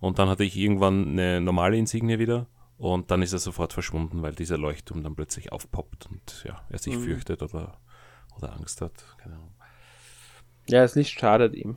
[0.00, 4.22] Und dann hatte ich irgendwann eine normale Insignie wieder und dann ist er sofort verschwunden,
[4.22, 7.04] weil dieser Leuchtturm dann plötzlich aufpoppt und ja, er sich mhm.
[7.04, 7.78] fürchtet oder,
[8.36, 8.92] oder Angst hat.
[9.18, 9.54] Keine Ahnung.
[10.68, 11.76] Ja, das Licht schadet ihm.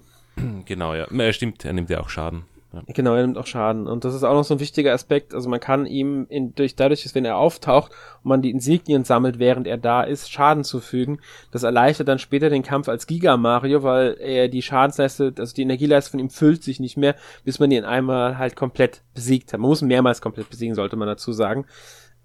[0.65, 1.05] Genau, ja.
[1.05, 2.43] Er stimmt, er nimmt ja auch Schaden.
[2.73, 2.83] Ja.
[2.87, 3.87] Genau, er nimmt auch Schaden.
[3.87, 5.33] Und das ist auch noch so ein wichtiger Aspekt.
[5.33, 7.91] Also man kann ihm in, durch, dadurch, dass wenn er auftaucht
[8.23, 11.19] und man die Insignien sammelt, während er da ist, Schaden zufügen.
[11.51, 15.61] Das erleichtert dann später den Kampf als Giga Mario, weil er die Schadensleiste, also die
[15.61, 17.15] Energieleiste von ihm füllt sich nicht mehr,
[17.45, 19.59] bis man ihn einmal halt komplett besiegt hat.
[19.61, 21.65] Man muss ihn mehrmals komplett besiegen, sollte man dazu sagen.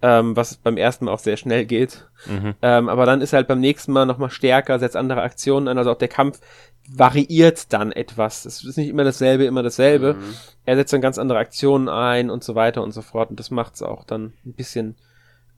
[0.05, 2.09] Ähm, was beim ersten Mal auch sehr schnell geht.
[2.27, 2.55] Mhm.
[2.61, 5.79] Ähm, aber dann ist er halt beim nächsten Mal nochmal stärker, setzt andere Aktionen an.
[5.79, 6.41] Also auch der Kampf
[6.89, 8.45] variiert dann etwas.
[8.45, 10.15] Es ist nicht immer dasselbe, immer dasselbe.
[10.15, 10.35] Mhm.
[10.65, 13.31] Er setzt dann ganz andere Aktionen ein und so weiter und so fort.
[13.31, 14.97] Und das macht es auch dann ein bisschen.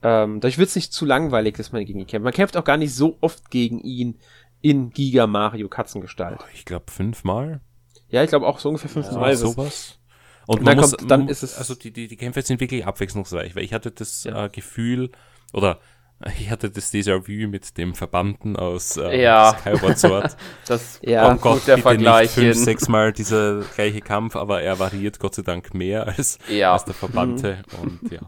[0.03, 2.25] Ähm, dadurch wird es nicht zu langweilig, dass man gegen ihn kämpft.
[2.25, 4.19] Man kämpft auch gar nicht so oft gegen ihn
[4.61, 6.41] in Giga Mario Katzengestalt.
[6.43, 7.63] Oh, ich glaube fünfmal.
[8.11, 9.31] Ja, ich glaube auch so ungefähr fünfmal.
[9.31, 9.99] Ja, sowas.
[10.47, 11.57] Und man dann, muss, kommt, dann ist es.
[11.57, 14.47] Also die, die, die Kämpfe sind wirklich abwechslungsreich, weil ich hatte das ja.
[14.47, 15.11] äh, Gefühl,
[15.53, 15.81] oder
[16.39, 19.57] ich hatte das Déjà-vu mit dem Verbannten aus äh, ja.
[19.59, 20.37] Skyward Sword.
[20.67, 22.37] das ja, oh Gott, der Vergleich.
[22.37, 26.39] Nicht fünf, sechs Mal dieser gleiche Kampf, aber er variiert Gott sei Dank mehr als,
[26.49, 26.73] ja.
[26.73, 27.59] als der Verbannte.
[27.73, 27.83] Mhm.
[27.83, 28.21] Und ja.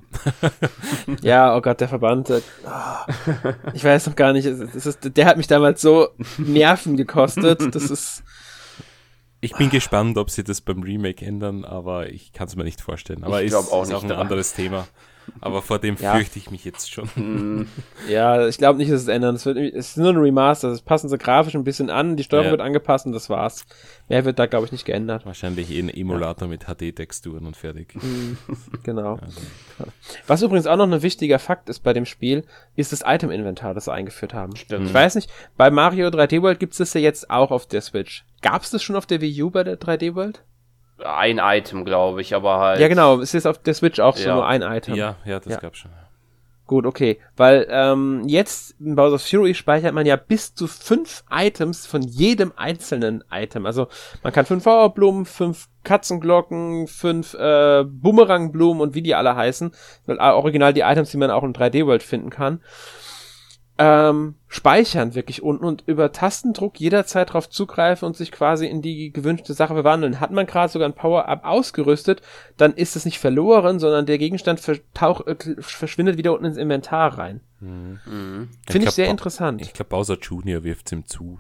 [1.22, 2.42] ja, oh Gott, der Verbannte.
[2.64, 3.12] Oh,
[3.72, 4.46] ich weiß noch gar nicht.
[4.46, 6.08] Es ist, der hat mich damals so
[6.38, 7.74] Nerven gekostet.
[7.74, 8.22] Das ist.
[9.40, 12.80] Ich bin gespannt, ob sie das beim Remake ändern, aber ich kann es mir nicht
[12.80, 13.22] vorstellen.
[13.24, 14.86] Aber ich ist, auch, ist auch ein anderes Thema.
[15.40, 16.14] Aber vor dem ja.
[16.14, 17.08] fürchte ich mich jetzt schon.
[17.14, 17.68] Hm.
[18.08, 19.34] ja, ich glaube nicht, dass es ändern.
[19.34, 20.68] Es, wird, es ist nur ein Remaster.
[20.68, 22.50] Es passen sie grafisch ein bisschen an, die Steuerung ja.
[22.52, 23.66] wird angepasst und das war's.
[24.08, 25.26] Mehr wird da, glaube ich, nicht geändert.
[25.26, 26.52] Wahrscheinlich eh ein Emulator ja.
[26.52, 27.94] mit HD-Texturen und fertig.
[27.94, 28.38] Mhm.
[28.82, 29.18] genau.
[29.20, 29.40] Also.
[30.26, 32.44] Was übrigens auch noch ein wichtiger Fakt ist bei dem Spiel,
[32.76, 34.54] ist das Item-Inventar, das sie eingeführt haben.
[34.56, 34.86] Stimmt.
[34.86, 37.80] Ich weiß nicht, bei Mario 3D World gibt es das ja jetzt auch auf der
[37.80, 38.24] Switch.
[38.42, 40.42] Gab es das schon auf der Wii U bei der 3D World?
[41.04, 42.80] Ein Item, glaube ich, aber halt.
[42.80, 44.94] Ja, genau, es ist auf der Switch auch so nur ein Item.
[44.94, 45.58] Ja, ja, das ja.
[45.58, 45.90] gab's schon.
[46.66, 47.20] Gut, okay.
[47.36, 52.52] Weil ähm, jetzt in Bowser's Fury speichert man ja bis zu fünf Items von jedem
[52.56, 53.66] einzelnen Item.
[53.66, 53.86] Also
[54.24, 59.70] man kann fünf Feuerblumen, fünf Katzenglocken, fünf äh, Bumerangblumen und wie die alle heißen.
[60.08, 62.60] Original die Items, die man auch in 3D-World finden kann
[63.78, 69.12] ähm, speichern wirklich unten und über Tastendruck jederzeit drauf zugreifen und sich quasi in die
[69.12, 70.18] gewünschte Sache verwandeln.
[70.20, 72.22] Hat man gerade sogar ein Power-Up ausgerüstet,
[72.56, 77.18] dann ist es nicht verloren, sondern der Gegenstand vertauch, äh, verschwindet wieder unten ins Inventar
[77.18, 77.40] rein.
[77.60, 78.48] Mhm.
[78.66, 79.60] Finde ich, ich sehr interessant.
[79.60, 80.64] Ich glaube, Bowser Jr.
[80.64, 81.38] wirft es ihm zu.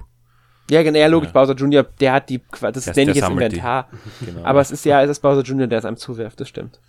[0.68, 1.32] Ja, genau, ja, logisch, ja.
[1.32, 3.88] Bowser Jr., der hat die, das ist jetzt Inventar.
[4.24, 4.44] Genau.
[4.44, 6.80] Aber es ist ja, es ist Bowser Jr., der es einem zuwirft, das stimmt.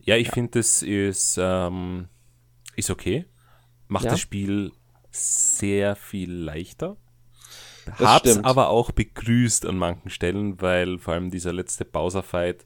[0.00, 0.32] Ja, ich ja.
[0.32, 2.08] finde, das ist, ähm,
[2.74, 3.26] ist okay.
[3.86, 4.10] Macht ja.
[4.10, 4.72] das Spiel
[5.12, 6.96] sehr viel leichter.
[7.86, 8.46] Das Hab's stimmt.
[8.46, 12.64] aber auch begrüßt an manchen Stellen, weil vor allem dieser letzte Bowser-Fight,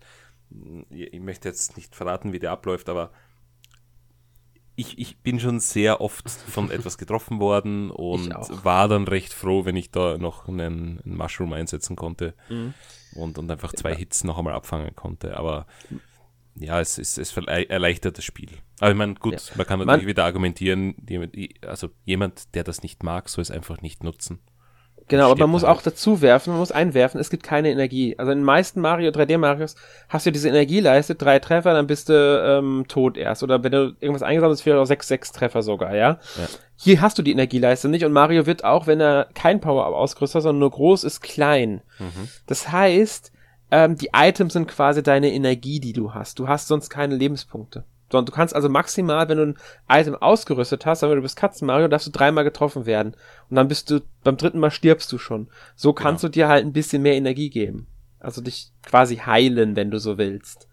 [0.91, 3.11] ich möchte jetzt nicht verraten, wie der abläuft, aber
[4.77, 8.31] ich, ich bin schon sehr oft von etwas getroffen worden und
[8.65, 12.75] war dann recht froh, wenn ich da noch einen, einen Mushroom einsetzen konnte mhm.
[13.15, 15.39] und, und einfach zwei Hits noch einmal abfangen konnte.
[15.39, 15.67] Aber
[16.59, 18.51] ja, es, es, es erleichtert das Spiel.
[18.81, 19.41] Aber ich meine, gut, ja.
[19.57, 20.95] man kann natürlich man, wieder argumentieren,
[21.67, 24.41] also jemand, der das nicht mag, soll es einfach nicht nutzen.
[25.09, 28.19] Genau, aber man muss auch dazu werfen, man muss einwerfen, es gibt keine Energie.
[28.19, 29.77] Also in den meisten Mario 3D Marios
[30.09, 33.45] hast du diese Energieleiste, drei Treffer, dann bist du ähm, tot erst.
[33.45, 36.19] Oder wenn du irgendwas eingesammelt hast, vielleicht auch sechs, sechs Treffer sogar, ja?
[36.37, 36.49] ja?
[36.75, 40.37] Hier hast du die Energieleiste nicht und Mario wird auch, wenn er kein Power-Up ausgerüstet
[40.37, 41.83] hat, sondern nur groß ist, klein.
[42.01, 42.29] Mhm.
[42.47, 43.31] Das heißt,
[43.71, 46.39] ähm, die Items sind quasi deine Energie, die du hast.
[46.39, 47.85] Du hast sonst keine Lebenspunkte.
[48.11, 49.59] Sondern du kannst also maximal, wenn du ein
[49.89, 53.17] Item ausgerüstet hast, sagen wir, du bist Katzenmario, darfst du dreimal getroffen werden.
[53.51, 55.49] Und dann bist du, beim dritten Mal stirbst du schon.
[55.75, 56.29] So kannst ja.
[56.29, 57.89] du dir halt ein bisschen mehr Energie geben.
[58.21, 60.69] Also dich quasi heilen, wenn du so willst.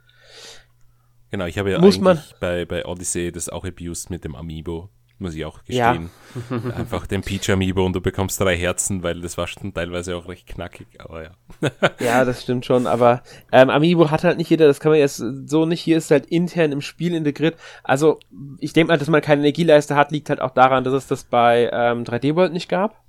[1.32, 4.90] Genau, ich habe ja Muss eigentlich bei, bei Odyssey das auch abused mit dem Amiibo
[5.24, 6.12] muss ich auch gestehen.
[6.52, 6.58] Ja.
[6.76, 10.28] Einfach den Peach Amiibo und du bekommst drei Herzen, weil das war schon teilweise auch
[10.28, 11.32] recht knackig, aber ja.
[12.00, 15.18] ja, das stimmt schon, aber ähm, Amiibo hat halt nicht jeder, das kann man jetzt
[15.18, 17.56] so nicht, hier ist halt intern im Spiel integriert.
[17.84, 18.20] Also,
[18.60, 21.24] ich denke mal, dass man keine Energieleiste hat, liegt halt auch daran, dass es das
[21.24, 23.02] bei ähm, 3D World nicht gab.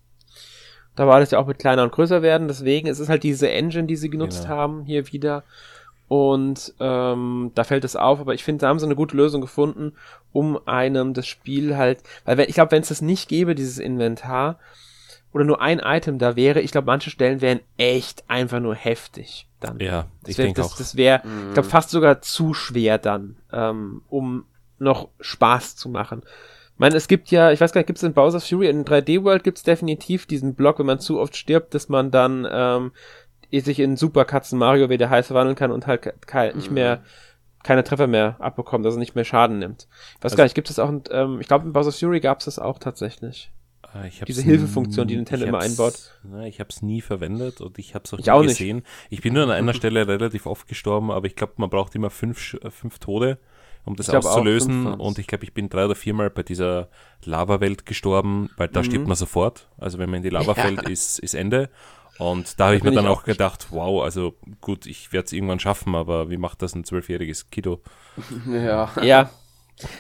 [0.97, 3.51] Da war das ja auch mit kleiner und größer werden, deswegen ist es halt diese
[3.51, 4.55] Engine, die sie genutzt genau.
[4.55, 5.43] haben, hier wieder.
[6.07, 9.41] Und ähm, da fällt es auf, aber ich finde, da haben sie eine gute Lösung
[9.41, 9.95] gefunden,
[10.33, 13.79] um einem das Spiel halt, weil wenn, ich glaube, wenn es das nicht gäbe, dieses
[13.79, 14.59] Inventar,
[15.35, 19.49] oder nur ein Item da wäre, ich glaube, manche Stellen wären echt einfach nur heftig
[19.59, 19.81] dann.
[19.81, 20.77] Ja, das ich denke auch.
[20.77, 21.49] Das wäre, mhm.
[21.49, 24.45] ich glaube, fast sogar zu schwer dann, ähm, um
[24.79, 26.23] noch Spaß zu machen.
[26.75, 28.85] Ich meine, es gibt ja, ich weiß gar nicht, gibt es in Bowser's Fury in
[28.85, 32.47] 3D World gibt es definitiv diesen Block, wenn man zu oft stirbt, dass man dann
[32.51, 32.93] ähm,
[33.61, 36.15] sich in Superkatzen Mario wieder heiß verwandeln kann und halt
[36.55, 37.03] nicht mehr
[37.63, 39.89] keine Treffer mehr abbekommt, also nicht mehr Schaden nimmt.
[39.89, 42.41] Ich weiß also, gar nicht, gibt es auch, ähm, ich glaube in Bowser's Fury gab
[42.41, 43.51] es das auch tatsächlich.
[43.95, 45.95] Ah, Diese Hilfefunktion, die Nintendo immer einbaut.
[46.25, 48.79] Na, ich habe es nie verwendet und ich habe es auch ich nie auch gesehen.
[48.79, 48.87] Nicht.
[49.11, 52.11] Ich bin nur an einer Stelle relativ oft gestorben, aber ich glaube, man braucht immer
[52.11, 53.39] fünf, äh, fünf Tode,
[53.85, 54.87] um das auszulösen.
[54.87, 56.89] Und ich glaube, ich bin drei oder viermal bei dieser
[57.25, 58.85] Lava-Welt gestorben, weil da mhm.
[58.85, 59.69] stirbt man sofort.
[59.79, 60.63] Also wenn man in die Lava ja.
[60.63, 61.71] fällt, ist, ist Ende.
[62.19, 65.33] Und da habe ich mir dann auch, auch gedacht, wow, also gut, ich werde es
[65.33, 67.81] irgendwann schaffen, aber wie macht das ein zwölfjähriges Kiddo?
[68.47, 68.91] Ja.
[69.03, 69.31] Ja.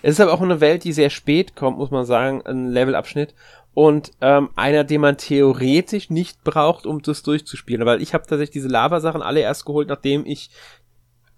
[0.03, 3.35] Es ist aber auch eine Welt, die sehr spät kommt, muss man sagen, ein Levelabschnitt.
[3.75, 7.85] Und ähm, einer, den man theoretisch nicht braucht, um das durchzuspielen.
[7.85, 10.51] Weil ich habe tatsächlich diese Lava-Sachen alle erst geholt, nachdem ich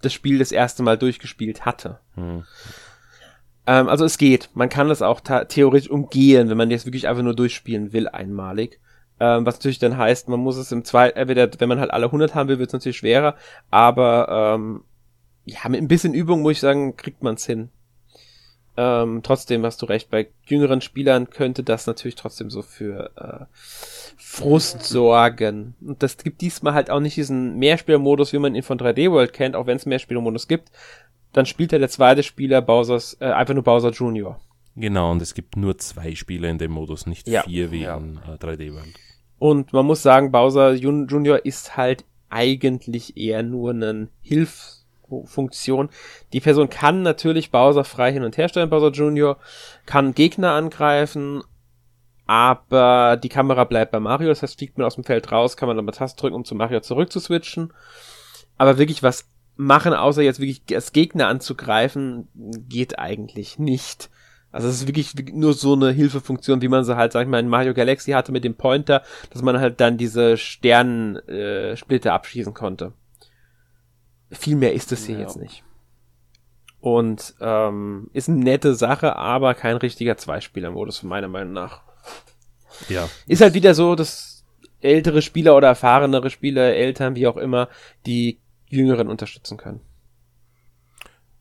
[0.03, 1.99] das Spiel das erste Mal durchgespielt hatte.
[2.13, 2.43] Hm.
[3.65, 4.49] Ähm, also es geht.
[4.53, 8.79] Man kann das auch theoretisch umgehen, wenn man jetzt wirklich einfach nur durchspielen will, einmalig.
[9.19, 12.05] Ähm, was natürlich dann heißt, man muss es im zweiten, entweder, wenn man halt alle
[12.05, 13.35] 100 haben will, wird es natürlich schwerer,
[13.71, 14.83] aber ähm,
[15.45, 17.69] ja, mit ein bisschen Übung, muss ich sagen, kriegt man es hin.
[18.79, 23.45] Ähm, trotzdem hast du recht, bei jüngeren Spielern könnte das natürlich trotzdem so für äh,
[24.17, 25.73] Frust sorgen.
[25.81, 29.33] Und das gibt diesmal halt auch nicht diesen Mehrspielermodus, wie man ihn von 3D World
[29.33, 30.71] kennt, auch wenn es Mehrspielermodus gibt.
[31.33, 34.39] Dann spielt ja der zweite Spieler Bowser's, äh, einfach nur Bowser Junior.
[34.79, 37.41] Genau, und es gibt nur zwei Spieler in dem Modus, nicht ja.
[37.41, 37.97] vier wie ja.
[37.97, 38.93] in äh, 3D World.
[39.39, 45.89] Und man muss sagen, Bowser Junior ist halt eigentlich eher nur ein Hilfsfunktion.
[46.31, 49.37] Die Person kann natürlich Bowser frei hin und her stellen, Bowser Junior,
[49.87, 51.41] kann Gegner angreifen,
[52.27, 55.67] aber die Kamera bleibt bei Mario, das heißt, fliegt man aus dem Feld raus, kann
[55.67, 57.73] man dann mal Taste drücken, um zu Mario zurück zu switchen.
[58.59, 64.11] Aber wirklich was machen, außer jetzt wirklich als Gegner anzugreifen, geht eigentlich nicht.
[64.51, 67.39] Also es ist wirklich nur so eine Hilfefunktion, wie man sie halt, sag ich mal,
[67.39, 72.53] in Mario Galaxy hatte mit dem Pointer, dass man halt dann diese Sternensplitter äh, abschießen
[72.53, 72.93] konnte.
[74.31, 75.21] Viel mehr ist es hier ja.
[75.21, 75.63] jetzt nicht.
[76.79, 81.81] Und ähm, ist eine nette Sache, aber kein richtiger Zweispieler-Modus, meiner Meinung nach.
[82.87, 83.09] Ja.
[83.25, 84.45] Ist halt wieder so, dass
[84.79, 87.67] ältere Spieler oder erfahrenere Spieler, Eltern, wie auch immer,
[88.05, 88.39] die
[88.69, 89.81] Jüngeren unterstützen können.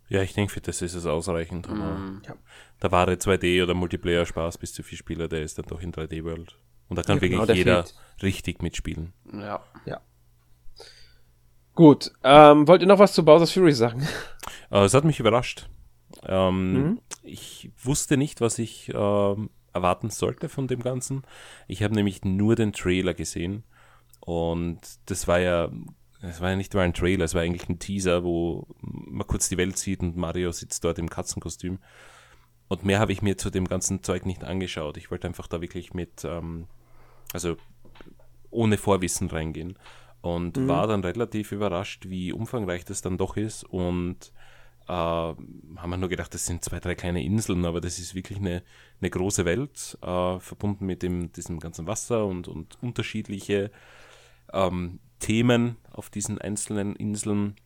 [0.09, 1.69] Ja, ich denke, für das ist es ausreichend.
[1.69, 2.23] Mm.
[2.25, 2.35] Ja.
[2.83, 6.59] Der wahre 2D- oder Multiplayer-Spaß bis zu vier Spieler, der ist dann doch in 3D-World.
[6.89, 8.22] Und da kann ja, wirklich genau, jeder fehlt.
[8.22, 9.12] richtig mitspielen.
[9.33, 9.62] Ja.
[9.87, 10.01] Ja.
[11.74, 14.07] Gut, ähm, wollt ihr noch was zu Bowser's Fury sagen?
[14.70, 15.68] Äh, es hat mich überrascht.
[16.24, 17.01] Ähm, mhm.
[17.22, 21.22] Ich wusste nicht, was ich ähm, erwarten sollte von dem Ganzen.
[21.68, 23.62] Ich habe nämlich nur den Trailer gesehen
[24.20, 25.70] und das war ja
[26.22, 29.49] es war ja nicht mal ein Trailer, es war eigentlich ein Teaser, wo man kurz
[29.49, 31.79] die Welt sieht und Mario sitzt dort im Katzenkostüm.
[32.69, 34.97] Und mehr habe ich mir zu dem ganzen Zeug nicht angeschaut.
[34.97, 36.67] Ich wollte einfach da wirklich mit, ähm,
[37.33, 37.57] also
[38.51, 39.79] ohne Vorwissen reingehen.
[40.21, 40.69] Und mhm.
[40.69, 43.62] war dann relativ überrascht, wie umfangreich das dann doch ist.
[43.64, 44.33] Und
[44.89, 48.39] äh, haben wir nur gedacht, das sind zwei, drei kleine Inseln, aber das ist wirklich
[48.39, 48.62] eine,
[49.01, 53.71] eine große Welt, äh, verbunden mit dem, diesem ganzen Wasser und, und unterschiedliche
[54.53, 57.57] ähm, Themen auf diesen einzelnen Inseln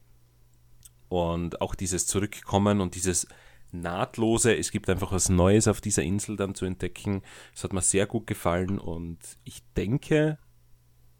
[1.09, 3.27] und auch dieses Zurückkommen und dieses
[3.73, 7.23] nahtlose, es gibt einfach was Neues auf dieser Insel dann zu entdecken.
[7.53, 10.39] Das hat mir sehr gut gefallen und ich denke,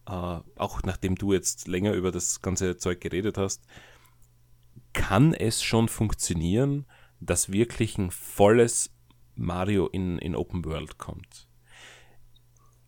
[0.07, 3.65] äh, auch nachdem du jetzt länger über das ganze Zeug geredet hast,
[4.93, 6.87] kann es schon funktionieren,
[7.21, 8.91] dass wirklich ein volles
[9.37, 11.49] Mario in, in Open World kommt.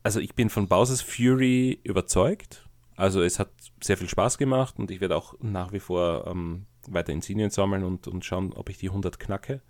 [0.03, 3.51] Also ich bin von Bowser's Fury überzeugt also es hat
[3.83, 7.85] sehr viel Spaß gemacht und ich werde auch nach wie vor ähm, weiter Insignien sammeln
[7.85, 9.63] und, und schauen, ob ich die 100 knacke.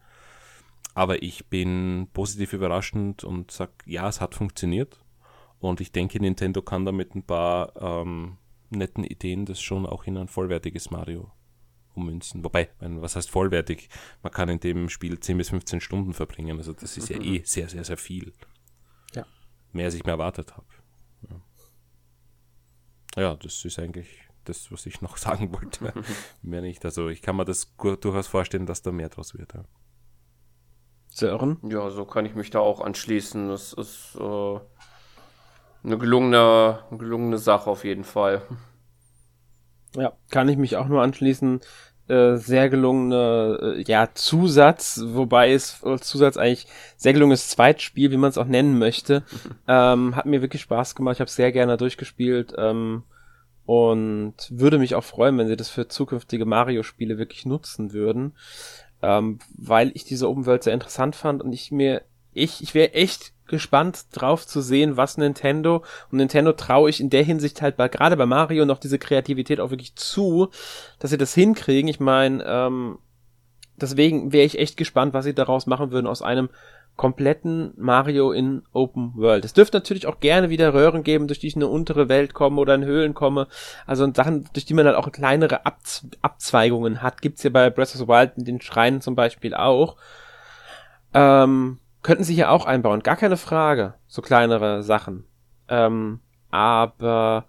[0.95, 5.01] Aber ich bin positiv überraschend und sage, ja, es hat funktioniert.
[5.59, 8.39] Und ich denke, Nintendo kann da mit ein paar ähm,
[8.71, 11.31] netten Ideen das schon auch in ein vollwertiges Mario
[11.95, 12.43] ummünzen.
[12.43, 13.89] Wobei, was heißt vollwertig?
[14.23, 16.59] Man kann in dem Spiel 10 bis 15 Stunden verbringen.
[16.59, 18.33] Also das ist ja eh sehr, sehr, sehr viel.
[19.15, 19.25] Ja.
[19.73, 20.67] Mehr als ich mir erwartet habe.
[21.31, 21.41] Ja
[23.17, 24.09] ja, das ist eigentlich
[24.45, 25.93] das, was ich noch sagen wollte.
[26.43, 26.84] mehr nicht.
[26.84, 29.55] Also ich kann mir das durchaus vorstellen, dass da mehr draus wird.
[29.55, 29.64] Ja.
[31.09, 31.59] Sören?
[31.62, 33.49] Ja, so kann ich mich da auch anschließen.
[33.49, 34.59] Das ist äh,
[35.84, 38.43] eine gelungene, gelungene Sache auf jeden Fall.
[39.95, 41.61] Ja, kann ich mich auch nur anschließen.
[42.09, 46.66] Äh, sehr gelungene äh, ja, Zusatz, wobei es als Zusatz eigentlich
[46.97, 49.22] sehr gelungenes Zweitspiel, wie man es auch nennen möchte.
[49.68, 53.05] ähm, hat mir wirklich Spaß gemacht, ich habe sehr gerne durchgespielt ähm,
[53.67, 58.37] und würde mich auch freuen, wenn sie das für zukünftige Mario-Spiele wirklich nutzen würden,
[59.03, 62.03] ähm, weil ich diese World sehr interessant fand und ich mir
[62.33, 67.11] ich, ich wäre echt gespannt drauf zu sehen, was Nintendo und Nintendo traue ich in
[67.11, 70.49] der Hinsicht halt bei, gerade bei Mario noch diese Kreativität auch wirklich zu,
[70.99, 71.89] dass sie das hinkriegen.
[71.89, 72.99] Ich meine, ähm,
[73.77, 76.49] deswegen wäre ich echt gespannt, was sie daraus machen würden aus einem
[76.97, 79.45] kompletten Mario in Open World.
[79.45, 82.34] Es dürfte natürlich auch gerne wieder Röhren geben, durch die ich in eine untere Welt
[82.34, 83.49] komme oder in Höhlen komme.
[83.86, 87.22] Also Sachen, durch die man dann auch kleinere Abz Abzweigungen hat.
[87.22, 89.97] Gibt's hier bei Breath of the Wild in den Schreinen zum Beispiel auch.
[91.14, 93.03] Ähm, könnten sie hier auch einbauen.
[93.03, 93.95] Gar keine Frage.
[94.07, 95.24] So kleinere Sachen.
[95.68, 96.20] Ähm,
[96.51, 97.47] aber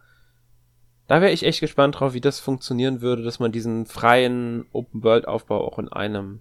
[1.07, 5.59] da wäre ich echt gespannt drauf, wie das funktionieren würde, dass man diesen freien Open-World-Aufbau
[5.59, 6.39] auch in einem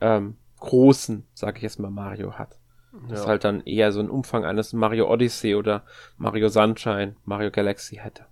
[0.00, 2.58] ähm, großen, sage ich jetzt mal, Mario hat.
[3.08, 5.84] Das halt dann eher so ein Umfang eines Mario Odyssey oder
[6.18, 8.26] Mario Sunshine, Mario Galaxy hätte.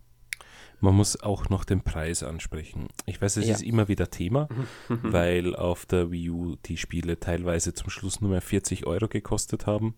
[0.81, 2.89] Man muss auch noch den Preis ansprechen.
[3.07, 3.55] Ich weiß, es ja.
[3.55, 4.49] ist immer wieder Thema,
[4.89, 9.67] weil auf der Wii U die Spiele teilweise zum Schluss nur mehr 40 Euro gekostet
[9.67, 9.95] haben.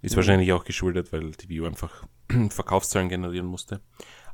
[0.00, 0.16] Ist mhm.
[0.16, 2.04] wahrscheinlich auch geschuldet, weil die Wii U einfach
[2.50, 3.80] Verkaufszahlen generieren musste.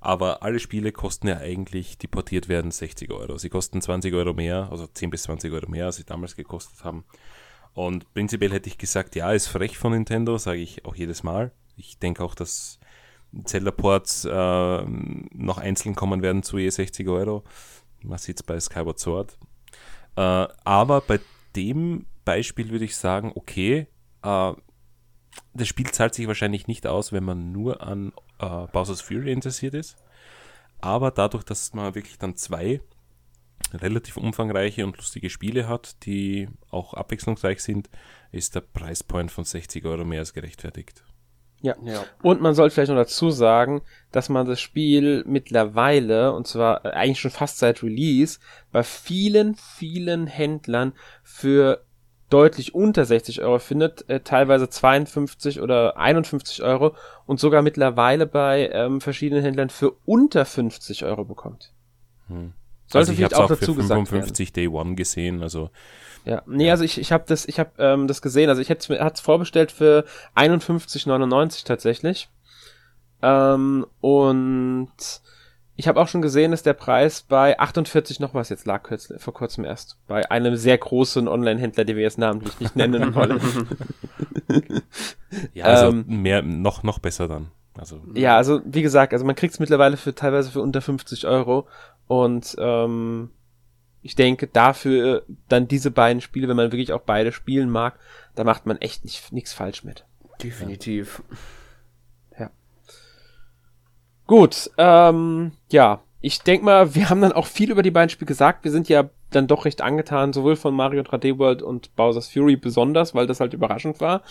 [0.01, 3.37] Aber alle Spiele kosten ja eigentlich, die portiert werden, 60 Euro.
[3.37, 6.85] Sie kosten 20 Euro mehr, also 10 bis 20 Euro mehr, als sie damals gekostet
[6.85, 7.05] haben.
[7.75, 11.53] Und prinzipiell hätte ich gesagt, ja, ist frech von Nintendo, sage ich auch jedes Mal.
[11.77, 12.81] Ich denke auch, dass
[13.45, 17.45] Zelda-Ports äh, noch einzeln kommen werden zu je 60 Euro.
[18.03, 19.39] Man sieht es bei Skyward Sword.
[20.17, 21.21] Äh, aber bei
[21.55, 23.87] dem Beispiel würde ich sagen, okay,
[24.23, 24.53] äh,
[25.55, 29.75] das Spiel zahlt sich wahrscheinlich nicht aus, wenn man nur an äh, Bowser's Fury interessiert
[29.75, 29.97] ist.
[30.81, 32.81] Aber dadurch, dass man wirklich dann zwei
[33.75, 37.91] relativ umfangreiche und lustige Spiele hat, die auch abwechslungsreich sind,
[38.33, 41.05] ist der Preispoint von 60 Euro mehr als gerechtfertigt.
[41.63, 41.77] Ja.
[41.85, 42.05] ja.
[42.23, 43.83] Und man sollte vielleicht noch dazu sagen,
[44.13, 48.41] dass man das Spiel mittlerweile, und zwar eigentlich schon fast seit Release,
[48.73, 51.85] bei vielen, vielen Händlern für
[52.31, 56.95] deutlich unter 60 Euro findet, äh, teilweise 52 oder 51 Euro
[57.27, 61.73] und sogar mittlerweile bei ähm, verschiedenen Händlern für unter 50 Euro bekommt.
[62.29, 62.53] Hm.
[62.87, 65.71] Sollte also vielleicht auch, auch dazu für 55 Day One gesehen, also
[66.25, 68.51] ja, nee, also ich, ich habe das, ich habe ähm, das gesehen.
[68.51, 70.05] Also ich hätte es vorbestellt für
[70.37, 72.29] 51,99 tatsächlich.
[73.23, 74.93] Ähm, und
[75.81, 79.19] ich habe auch schon gesehen, dass der Preis bei 48 noch was jetzt lag kürzlich,
[79.21, 79.97] vor kurzem erst.
[80.07, 83.41] Bei einem sehr großen Online-Händler, den wir jetzt namentlich nicht nennen wollen.
[85.55, 87.51] ja, also ähm, mehr, noch, noch besser dann.
[87.79, 88.03] Also.
[88.13, 91.67] Ja, also wie gesagt, also man kriegt es mittlerweile für teilweise für unter 50 Euro.
[92.07, 93.31] Und ähm,
[94.03, 97.99] ich denke, dafür dann diese beiden Spiele, wenn man wirklich auch beide spielen mag,
[98.35, 100.05] da macht man echt nichts falsch mit.
[100.43, 101.23] Definitiv.
[101.31, 101.37] Ja.
[104.31, 108.29] Gut, ähm, ja, ich denke mal, wir haben dann auch viel über die beiden Spiele
[108.29, 108.63] gesagt.
[108.63, 112.55] Wir sind ja dann doch recht angetan, sowohl von Mario 3D World und Bowser's Fury
[112.55, 114.23] besonders, weil das halt überraschend war.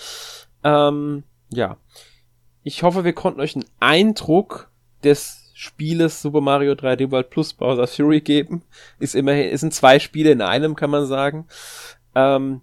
[0.64, 1.76] Ähm, ja.
[2.64, 4.72] Ich hoffe, wir konnten euch einen Eindruck
[5.04, 8.62] des Spieles Super Mario 3D World plus Bowser's Fury geben.
[9.00, 11.45] Ist immerhin, es sind zwei Spiele in einem, kann man sagen.
[12.16, 12.62] Ähm,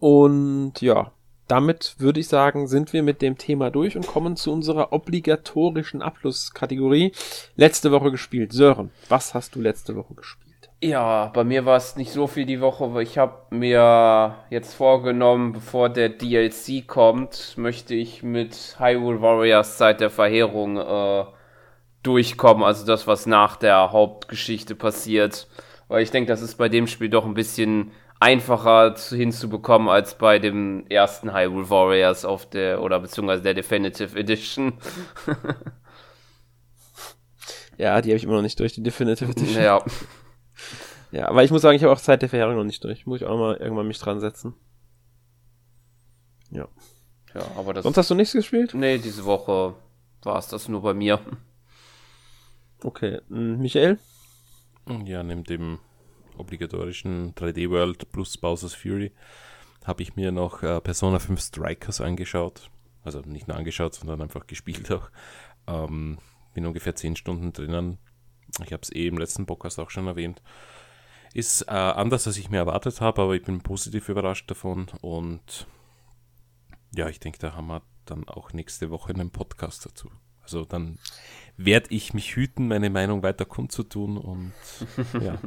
[0.00, 1.12] und ja,
[1.48, 6.02] damit würde ich sagen, sind wir mit dem Thema durch und kommen zu unserer obligatorischen
[6.02, 7.12] Abschlusskategorie.
[7.56, 8.52] Letzte Woche gespielt.
[8.52, 10.46] Sören, was hast du letzte Woche gespielt?
[10.82, 14.74] Ja, bei mir war es nicht so viel die Woche, weil ich habe mir jetzt
[14.74, 21.24] vorgenommen, bevor der DLC kommt, möchte ich mit Hyrule Warriors Zeit der Verheerung äh,
[22.02, 22.62] durchkommen.
[22.62, 25.48] Also das, was nach der Hauptgeschichte passiert.
[25.88, 30.38] Weil ich denke, das ist bei dem Spiel doch ein bisschen einfacher hinzubekommen als bei
[30.38, 34.78] dem ersten Hyrule Warriors auf der, oder beziehungsweise der Definitive Edition.
[37.78, 39.62] ja, die habe ich immer noch nicht durch, die Definitive Edition.
[39.62, 39.84] Ja.
[41.12, 43.06] Ja, aber ich muss sagen, ich habe auch Zeit der Verheerung noch nicht durch.
[43.06, 44.54] Muss ich auch mal irgendwann mich dran setzen.
[46.50, 46.68] Ja.
[47.34, 47.84] Ja, aber das.
[47.84, 48.74] Sonst hast du nichts gespielt?
[48.74, 49.74] Nee, diese Woche
[50.22, 51.20] war es das nur bei mir.
[52.82, 53.20] Okay.
[53.28, 53.98] Michael?
[55.04, 55.78] Ja, neben dem
[56.38, 59.12] obligatorischen 3D World plus Bowser's Fury
[59.84, 62.70] habe ich mir noch äh, Persona 5 Strikers angeschaut.
[63.04, 65.10] Also nicht nur angeschaut, sondern einfach gespielt auch.
[65.66, 66.18] Ähm,
[66.54, 67.98] bin ungefähr 10 Stunden drinnen.
[68.64, 70.42] Ich habe es eh im letzten Podcast auch schon erwähnt.
[71.34, 74.86] Ist äh, anders, als ich mir erwartet habe, aber ich bin positiv überrascht davon.
[75.02, 75.66] Und
[76.94, 80.10] ja, ich denke, da haben wir dann auch nächste Woche einen Podcast dazu.
[80.42, 80.98] Also dann
[81.56, 84.52] werde ich mich hüten, meine Meinung weiter kundzutun und
[85.20, 85.38] ja.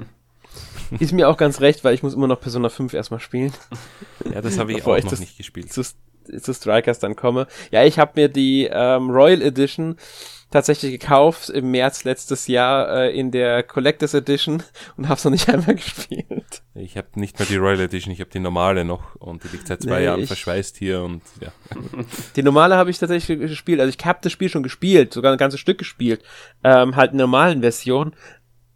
[1.00, 3.54] Ist mir auch ganz recht, weil ich muss immer noch Persona 5 erstmal spielen.
[4.34, 5.72] Ja, das habe ich auch ich noch nicht gespielt.
[5.72, 7.48] Zu, zu Strikers dann komme.
[7.72, 9.98] Ja, ich habe mir die ähm, Royal Edition
[10.52, 14.64] tatsächlich gekauft im März letztes Jahr äh, in der Collectors Edition
[14.98, 16.64] und habe es noch nicht einmal gespielt.
[16.74, 19.68] Ich habe nicht mehr die Royal Edition, ich habe die normale noch und die liegt
[19.68, 21.52] seit zwei nee, Jahren verschweißt hier und ja.
[22.36, 23.80] Die normale habe ich tatsächlich gespielt.
[23.80, 26.24] Also ich habe das Spiel schon gespielt, sogar ein ganzes Stück gespielt,
[26.64, 28.16] ähm, halt in der normalen Version.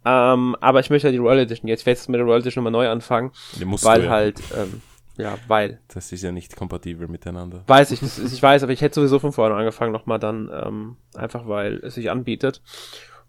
[0.04, 1.86] Ähm, aber ich möchte halt die Royal Edition jetzt.
[1.86, 4.10] Jetzt mit der Royal Edition nochmal neu anfangen, weil du, ja.
[4.10, 4.82] halt, ähm,
[5.16, 5.80] Ja, weil.
[5.92, 7.62] Das ist ja nicht kompatibel miteinander.
[7.66, 10.96] Weiß ich, ist, ich weiß, aber ich hätte sowieso von vorne angefangen nochmal dann, ähm,
[11.14, 12.62] einfach weil es sich anbietet.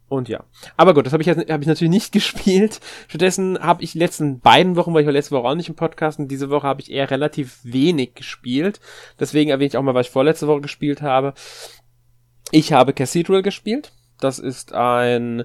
[0.08, 0.44] Und ja.
[0.78, 2.80] Aber gut, das habe ich jetzt hab ich natürlich nicht gespielt.
[3.08, 5.76] Stattdessen habe ich die letzten beiden Wochen, weil ich war letzte Woche auch nicht im
[5.76, 8.80] Podcast und diese Woche habe ich eher relativ wenig gespielt.
[9.20, 11.34] Deswegen erwähne ich auch mal, was ich vorletzte Woche gespielt habe.
[12.52, 13.92] Ich habe Cathedral gespielt.
[14.20, 15.44] Das ist ein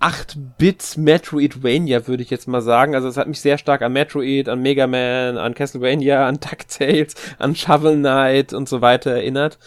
[0.00, 2.94] 8-Bit Metroidvania, würde ich jetzt mal sagen.
[2.94, 7.14] Also es hat mich sehr stark an Metroid, an Mega Man, an Castlevania, an DuckTales,
[7.38, 9.58] an Shovel Knight und so weiter erinnert.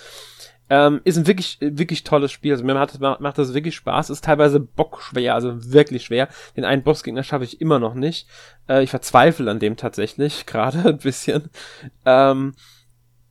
[0.72, 2.52] Ähm, ist ein wirklich, wirklich tolles Spiel.
[2.52, 4.12] Also mir macht, macht das wirklich Spaß.
[4.12, 6.30] Ist teilweise bockschwer, also wirklich schwer.
[6.56, 8.28] Den einen Bossgegner schaffe ich immer noch nicht.
[8.68, 11.50] Äh, ich verzweifle an dem tatsächlich, gerade ein bisschen.
[12.06, 12.54] Ähm,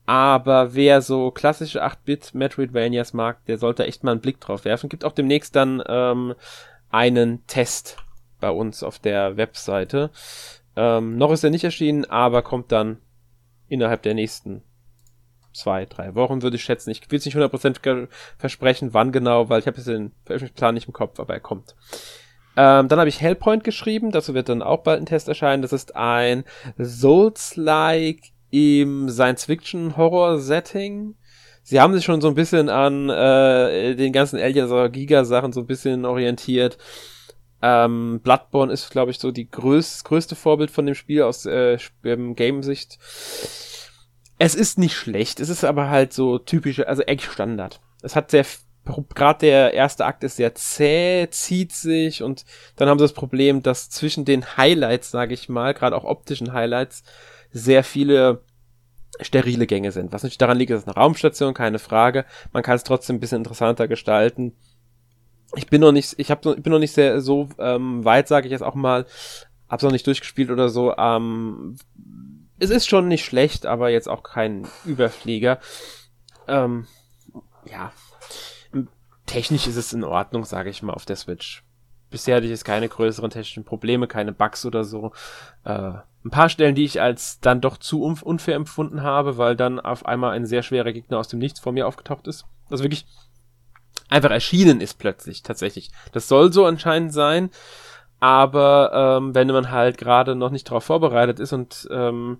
[0.09, 4.89] aber wer so klassische 8-Bit Metroidvanias mag, der sollte echt mal einen Blick drauf werfen.
[4.89, 6.35] Gibt auch demnächst dann ähm,
[6.89, 7.99] einen Test
[8.41, 10.09] bei uns auf der Webseite.
[10.77, 13.03] Ähm, noch ist er nicht erschienen, aber kommt dann
[13.69, 14.63] innerhalb der nächsten
[15.53, 16.89] zwei, drei Wochen, würde ich schätzen.
[16.89, 20.87] Ich will es nicht 100% versprechen, wann genau, weil ich habe jetzt den Veröffentlichungsplan nicht
[20.87, 21.77] im Kopf, aber er kommt.
[22.57, 25.61] Ähm, dann habe ich Hellpoint geschrieben, dazu wird dann auch bald ein Test erscheinen.
[25.61, 26.45] Das ist ein
[26.79, 31.15] Souls-like im Science-Fiction-Horror-Setting.
[31.63, 35.67] Sie haben sich schon so ein bisschen an äh, den ganzen Alien Giga-Sachen so ein
[35.67, 36.79] bisschen orientiert.
[37.61, 41.77] Ähm, Bloodborne ist, glaube ich, so die größ größte Vorbild von dem Spiel aus äh,
[42.03, 42.99] Game-Sicht.
[44.39, 47.81] Es ist nicht schlecht, es ist aber halt so typische, also Eckstandard.
[48.03, 48.47] Es hat sehr,
[49.15, 52.45] gerade der erste Akt ist sehr zäh, zieht sich und
[52.77, 56.53] dann haben sie das Problem, dass zwischen den Highlights, sage ich mal, gerade auch optischen
[56.53, 57.03] Highlights,
[57.53, 58.43] sehr viele
[59.21, 60.13] sterile Gänge sind.
[60.13, 62.25] Was natürlich daran liegt, ist eine Raumstation, keine Frage.
[62.53, 64.55] Man kann es trotzdem ein bisschen interessanter gestalten.
[65.57, 68.47] Ich bin noch nicht, ich hab, ich bin noch nicht sehr so ähm, weit, sage
[68.47, 69.07] ich jetzt auch mal.
[69.69, 70.95] Hab's noch nicht durchgespielt oder so.
[70.97, 71.77] Ähm,
[72.59, 75.59] es ist schon nicht schlecht, aber jetzt auch kein Überflieger.
[76.47, 76.87] Ähm,
[77.71, 77.93] ja,
[79.27, 81.63] technisch ist es in Ordnung, sage ich mal, auf der Switch.
[82.11, 85.13] Bisher hatte ich jetzt keine größeren technischen Probleme, keine Bugs oder so.
[85.65, 85.93] Äh,
[86.25, 90.05] ein paar Stellen, die ich als dann doch zu unfair empfunden habe, weil dann auf
[90.07, 92.45] einmal ein sehr schwerer Gegner aus dem Nichts vor mir aufgetaucht ist.
[92.71, 93.07] Also wirklich
[94.09, 95.91] einfach erschienen ist plötzlich, tatsächlich.
[96.13, 97.51] Das soll so anscheinend sein.
[98.21, 102.39] Aber ähm, wenn man halt gerade noch nicht darauf vorbereitet ist und ähm,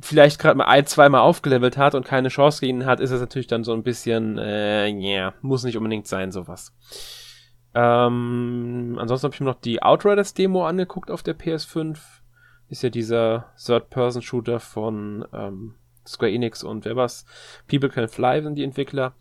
[0.00, 3.48] vielleicht gerade mal ein, zweimal aufgelevelt hat und keine Chance gegen hat, ist es natürlich
[3.48, 6.72] dann so ein bisschen, äh, yeah, muss nicht unbedingt sein, sowas.
[7.74, 11.98] Ähm, ansonsten habe ich mir noch die Outriders Demo angeguckt auf der PS5.
[12.68, 15.74] Ist ja dieser Third-Person-Shooter von ähm,
[16.06, 17.24] Square Enix und wer was?
[17.68, 19.14] People Can Fly sind die Entwickler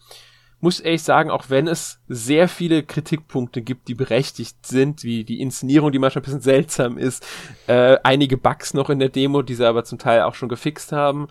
[0.63, 5.41] muss ehrlich sagen, auch wenn es sehr viele Kritikpunkte gibt, die berechtigt sind, wie die
[5.41, 7.27] Inszenierung, die manchmal ein bisschen seltsam ist,
[7.67, 10.93] äh, einige Bugs noch in der Demo, die sie aber zum Teil auch schon gefixt
[10.93, 11.27] haben,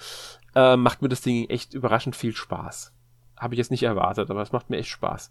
[0.55, 2.93] äh, macht mir das Ding echt überraschend viel Spaß.
[3.39, 5.31] Habe ich jetzt nicht erwartet, aber es macht mir echt Spaß.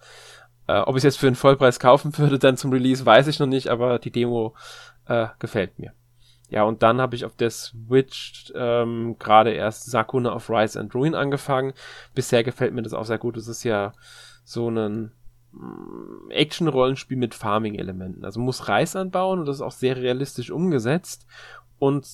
[0.67, 3.39] Äh, ob ich es jetzt für einen Vollpreis kaufen würde, dann zum Release, weiß ich
[3.39, 4.55] noch nicht, aber die Demo
[5.07, 5.93] äh, gefällt mir.
[6.49, 10.93] Ja, und dann habe ich auf der Switch ähm, gerade erst Sakuna of Rise and
[10.93, 11.73] Ruin angefangen.
[12.13, 13.37] Bisher gefällt mir das auch sehr gut.
[13.37, 13.93] Es ist ja
[14.43, 15.13] so ein
[15.53, 18.25] mm, Action-Rollenspiel mit Farming-Elementen.
[18.25, 21.25] Also muss Reis anbauen und das ist auch sehr realistisch umgesetzt.
[21.79, 22.05] Und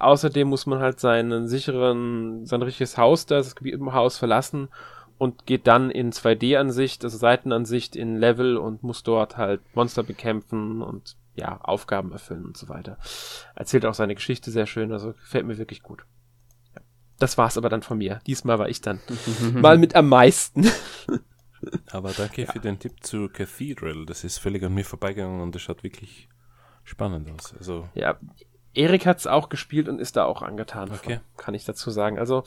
[0.00, 4.70] außerdem muss man halt seinen sicheren, sein richtiges Haus da, das Gebiet im Haus verlassen
[5.18, 10.82] und geht dann in 2D-Ansicht, also Seitenansicht in Level und muss dort halt Monster bekämpfen
[10.82, 12.98] und ja, Aufgaben erfüllen und so weiter.
[13.54, 16.04] Erzählt auch seine Geschichte sehr schön, also gefällt mir wirklich gut.
[17.18, 18.20] Das war's aber dann von mir.
[18.26, 19.00] Diesmal war ich dann
[19.54, 20.68] mal mit am meisten.
[21.90, 22.52] aber danke ja.
[22.52, 24.04] für den Tipp zu Cathedral.
[24.06, 26.28] Das ist völlig an mir vorbeigegangen und das schaut wirklich
[26.84, 27.54] spannend aus.
[27.56, 28.18] Also ja,
[28.74, 30.90] Erik hat's auch gespielt und ist da auch angetan.
[30.90, 31.16] Okay.
[31.16, 32.18] Von, kann ich dazu sagen.
[32.18, 32.44] Also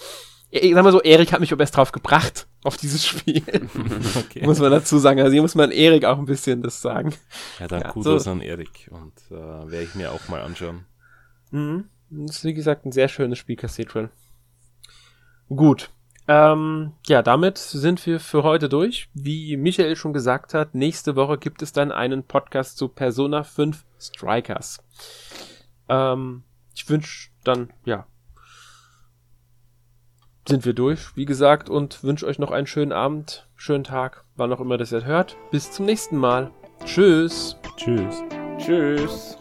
[0.60, 3.44] ich sag mal so, Erik hat mich aber erst drauf gebracht, auf dieses Spiel.
[4.15, 4.45] okay.
[4.45, 5.19] muss man dazu sagen.
[5.19, 7.14] Also hier muss man Erik auch ein bisschen das sagen.
[7.60, 8.32] Ja, dann ja, Kudos so.
[8.32, 10.86] an Erik und äh, werde ich mir auch mal anschauen.
[11.52, 11.86] Mhm.
[12.10, 14.10] Das ist wie gesagt ein sehr schönes Spiel, Cathedral.
[15.49, 15.90] Gut.
[16.27, 19.10] Ähm, ja, damit sind wir für heute durch.
[19.14, 23.86] Wie Michael schon gesagt hat, nächste Woche gibt es dann einen Podcast zu Persona 5
[23.99, 24.84] Strikers.
[25.88, 28.07] Ähm, ich wünsche dann, ja,
[30.47, 34.53] sind wir durch, wie gesagt, und wünsche euch noch einen schönen Abend, schönen Tag, wann
[34.53, 35.38] auch immer das ihr hört.
[35.51, 36.51] Bis zum nächsten Mal.
[36.84, 37.57] Tschüss.
[37.77, 38.23] Tschüss.
[38.57, 39.38] Tschüss.